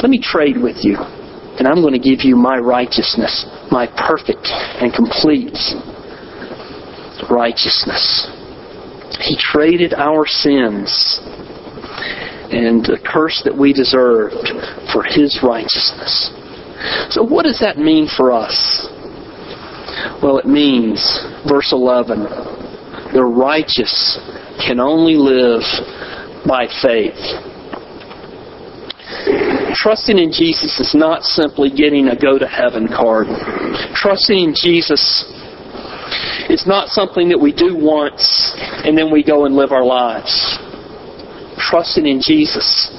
Let 0.00 0.10
me 0.10 0.20
trade 0.20 0.56
with 0.60 0.84
you, 0.84 0.96
and 0.98 1.66
I'm 1.66 1.80
going 1.80 1.94
to 1.94 1.98
give 1.98 2.24
you 2.24 2.36
my 2.36 2.58
righteousness, 2.58 3.46
my 3.70 3.86
perfect 3.86 4.46
and 4.46 4.92
complete 4.92 5.56
righteousness. 7.30 8.28
He 9.20 9.36
traded 9.38 9.94
our 9.94 10.26
sins 10.26 11.20
and 12.50 12.84
the 12.84 12.98
curse 13.04 13.42
that 13.44 13.56
we 13.56 13.72
deserved 13.72 14.50
for 14.92 15.02
His 15.02 15.40
righteousness. 15.42 16.30
So 17.10 17.22
what 17.22 17.44
does 17.44 17.58
that 17.60 17.78
mean 17.78 18.08
for 18.08 18.32
us? 18.32 18.88
Well, 20.22 20.38
it 20.38 20.46
means, 20.46 21.00
verse 21.48 21.72
11, 21.72 22.24
the 23.12 23.24
righteous 23.24 24.18
can 24.66 24.80
only 24.80 25.16
live 25.16 25.62
by 26.46 26.66
faith. 26.82 27.18
Trusting 29.74 30.18
in 30.18 30.32
Jesus 30.32 30.80
is 30.80 30.94
not 30.94 31.22
simply 31.22 31.70
getting 31.70 32.08
a 32.08 32.16
go 32.16 32.38
to 32.38 32.46
heaven 32.46 32.88
card. 32.88 33.26
Trusting 33.94 34.38
in 34.38 34.54
Jesus 34.54 35.24
is 36.48 36.66
not 36.66 36.88
something 36.88 37.28
that 37.28 37.38
we 37.38 37.52
do 37.52 37.76
once 37.76 38.54
and 38.84 38.96
then 38.96 39.10
we 39.10 39.22
go 39.22 39.46
and 39.46 39.56
live 39.56 39.72
our 39.72 39.84
lives. 39.84 40.58
Trusting 41.58 42.06
in 42.06 42.20
Jesus 42.20 42.90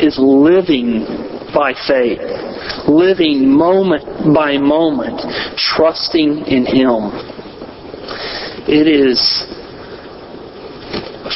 is 0.00 0.18
living 0.18 1.04
by 1.54 1.72
faith, 1.86 2.20
living 2.88 3.48
moment 3.50 4.34
by 4.34 4.58
moment, 4.58 5.20
trusting 5.56 6.46
in 6.46 6.66
Him. 6.66 7.10
It 8.66 8.86
is 8.86 9.20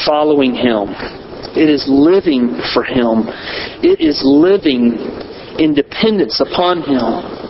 following 0.07 0.55
Him. 0.55 0.95
It 1.57 1.69
is 1.69 1.87
living 1.89 2.61
for 2.73 2.85
Him. 2.85 3.25
It 3.83 4.01
is 4.01 4.23
living 4.25 4.97
in 5.59 5.75
dependence 5.75 6.41
upon 6.41 6.83
Him. 6.83 7.49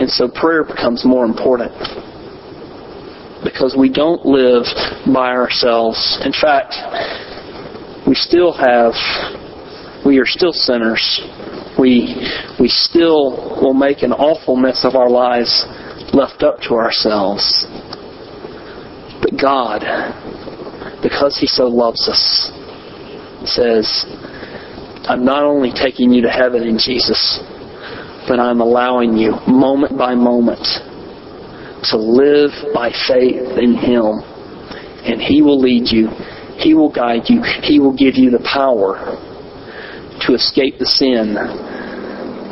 And 0.00 0.10
so 0.10 0.28
prayer 0.28 0.64
becomes 0.64 1.04
more 1.04 1.24
important. 1.24 1.72
Because 3.44 3.76
we 3.78 3.92
don't 3.92 4.24
live 4.24 4.64
by 5.12 5.32
ourselves. 5.32 6.18
In 6.24 6.32
fact, 6.32 6.74
we 8.06 8.14
still 8.14 8.52
have, 8.52 8.94
we 10.06 10.18
are 10.18 10.26
still 10.26 10.52
sinners. 10.52 11.20
We, 11.78 12.28
we 12.60 12.68
still 12.68 13.58
will 13.60 13.74
make 13.74 14.02
an 14.02 14.12
awful 14.12 14.56
mess 14.56 14.84
of 14.84 14.94
our 14.94 15.08
lives 15.08 15.64
left 16.12 16.42
up 16.42 16.60
to 16.68 16.74
ourselves. 16.74 17.66
But 19.22 19.40
God, 19.40 19.80
because 21.02 21.38
He 21.38 21.46
so 21.46 21.68
loves 21.68 22.08
us, 22.08 22.52
says, 23.44 24.04
I'm 25.08 25.24
not 25.24 25.42
only 25.44 25.72
taking 25.72 26.12
you 26.12 26.22
to 26.22 26.30
heaven 26.30 26.62
in 26.62 26.78
Jesus, 26.78 27.40
but 28.28 28.38
I'm 28.38 28.60
allowing 28.60 29.16
you, 29.16 29.32
moment 29.48 29.96
by 29.98 30.14
moment, 30.14 30.64
to 31.84 31.96
live 31.96 32.50
by 32.74 32.90
faith 33.08 33.58
in 33.58 33.74
Him. 33.74 34.20
And 35.04 35.20
He 35.20 35.42
will 35.42 35.58
lead 35.58 35.88
you. 35.88 36.08
He 36.58 36.74
will 36.74 36.92
guide 36.92 37.22
you. 37.26 37.42
He 37.62 37.80
will 37.80 37.96
give 37.96 38.14
you 38.16 38.30
the 38.30 38.38
power 38.38 39.18
to 40.26 40.34
escape 40.34 40.78
the 40.78 40.86
sin 40.86 41.34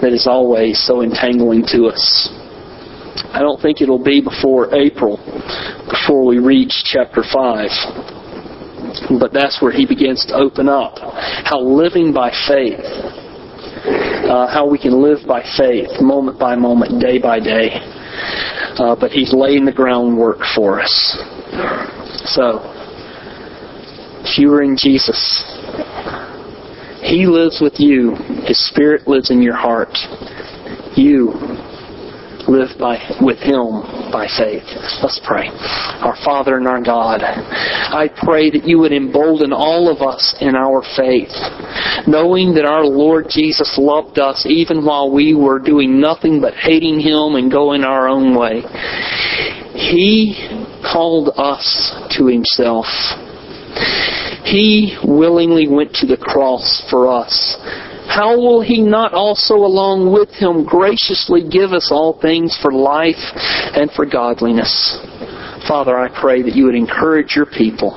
that 0.03 0.13
is 0.13 0.27
always 0.27 0.81
so 0.87 1.03
entangling 1.03 1.65
to 1.69 1.87
us. 1.87 2.31
I 3.33 3.41
don't 3.41 3.61
think 3.61 3.81
it'll 3.81 4.03
be 4.03 4.21
before 4.21 4.75
April 4.75 5.17
before 5.91 6.25
we 6.25 6.39
reach 6.39 6.83
chapter 6.85 7.23
5. 7.23 9.21
But 9.21 9.33
that's 9.33 9.63
where 9.63 9.73
he 9.73 9.87
begins 9.87 10.25
to 10.27 10.35
open 10.35 10.69
up 10.69 10.99
how 10.99 11.61
living 11.61 12.13
by 12.13 12.33
faith, 12.49 12.81
uh, 12.81 14.47
how 14.49 14.69
we 14.69 14.79
can 14.79 15.03
live 15.03 15.27
by 15.27 15.43
faith, 15.57 15.89
moment 16.01 16.39
by 16.39 16.57
moment, 16.57 17.01
day 17.01 17.19
by 17.19 17.39
day. 17.39 17.71
Uh, 18.79 18.97
but 18.99 19.11
he's 19.11 19.33
laying 19.33 19.65
the 19.65 19.73
groundwork 19.73 20.39
for 20.55 20.81
us. 20.81 21.19
So, 22.25 22.61
if 24.25 24.39
you 24.39 24.53
are 24.53 24.63
in 24.63 24.77
Jesus, 24.77 25.43
He 27.03 27.27
lives 27.27 27.61
with 27.61 27.75
you. 27.79 28.15
His 28.47 28.59
Spirit 28.69 29.09
lives 29.09 29.31
in 29.31 29.43
your 29.43 29.57
heart. 29.57 29.97
You 30.97 31.33
live 32.49 32.71
by 32.79 32.99
with 33.21 33.39
Him 33.39 33.83
by 34.11 34.27
faith. 34.27 34.65
Let's 35.03 35.21
pray. 35.25 35.49
Our 36.03 36.17
Father 36.25 36.57
and 36.57 36.67
our 36.67 36.83
God, 36.83 37.23
I 37.23 38.09
pray 38.25 38.51
that 38.51 38.65
you 38.65 38.79
would 38.79 38.93
embolden 38.93 39.53
all 39.53 39.89
of 39.89 40.03
us 40.03 40.35
in 40.41 40.55
our 40.57 40.83
faith, 40.97 41.33
knowing 42.07 42.55
that 42.55 42.65
our 42.65 42.85
Lord 42.85 43.27
Jesus 43.29 43.77
loved 43.79 44.19
us 44.19 44.47
even 44.49 44.85
while 44.85 45.11
we 45.11 45.35
were 45.35 45.59
doing 45.59 46.01
nothing 46.01 46.41
but 46.41 46.55
hating 46.55 47.01
Him 47.01 47.37
and 47.37 47.51
going 47.51 47.85
our 47.85 48.09
own 48.09 48.37
way. 48.37 48.63
He 49.75 50.35
called 50.83 51.31
us 51.37 51.95
to 52.17 52.27
Himself. 52.27 52.87
He 54.44 54.96
willingly 55.05 55.68
went 55.68 55.92
to 55.94 56.07
the 56.07 56.16
cross 56.16 56.83
for 56.90 57.09
us 57.09 57.57
how 58.11 58.37
will 58.37 58.61
He 58.61 58.83
not 58.83 59.14
also 59.14 59.55
along 59.55 60.12
with 60.12 60.31
Him 60.31 60.64
graciously 60.64 61.46
give 61.48 61.70
us 61.70 61.90
all 61.92 62.18
things 62.20 62.59
for 62.61 62.72
life 62.72 63.22
and 63.79 63.88
for 63.92 64.05
godliness? 64.05 64.98
Father, 65.68 65.96
I 65.96 66.09
pray 66.20 66.42
that 66.42 66.57
you 66.57 66.64
would 66.64 66.74
encourage 66.74 67.37
your 67.37 67.46
people 67.46 67.94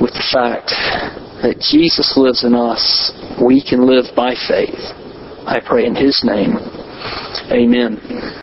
with 0.00 0.16
the 0.16 0.24
fact 0.32 0.72
that 1.44 1.60
Jesus 1.60 2.16
lives 2.16 2.42
in 2.42 2.54
us. 2.54 3.12
We 3.36 3.62
can 3.62 3.86
live 3.86 4.16
by 4.16 4.32
faith. 4.48 4.80
I 5.44 5.60
pray 5.60 5.84
in 5.84 5.94
His 5.94 6.24
name. 6.24 6.56
Amen. 7.52 8.00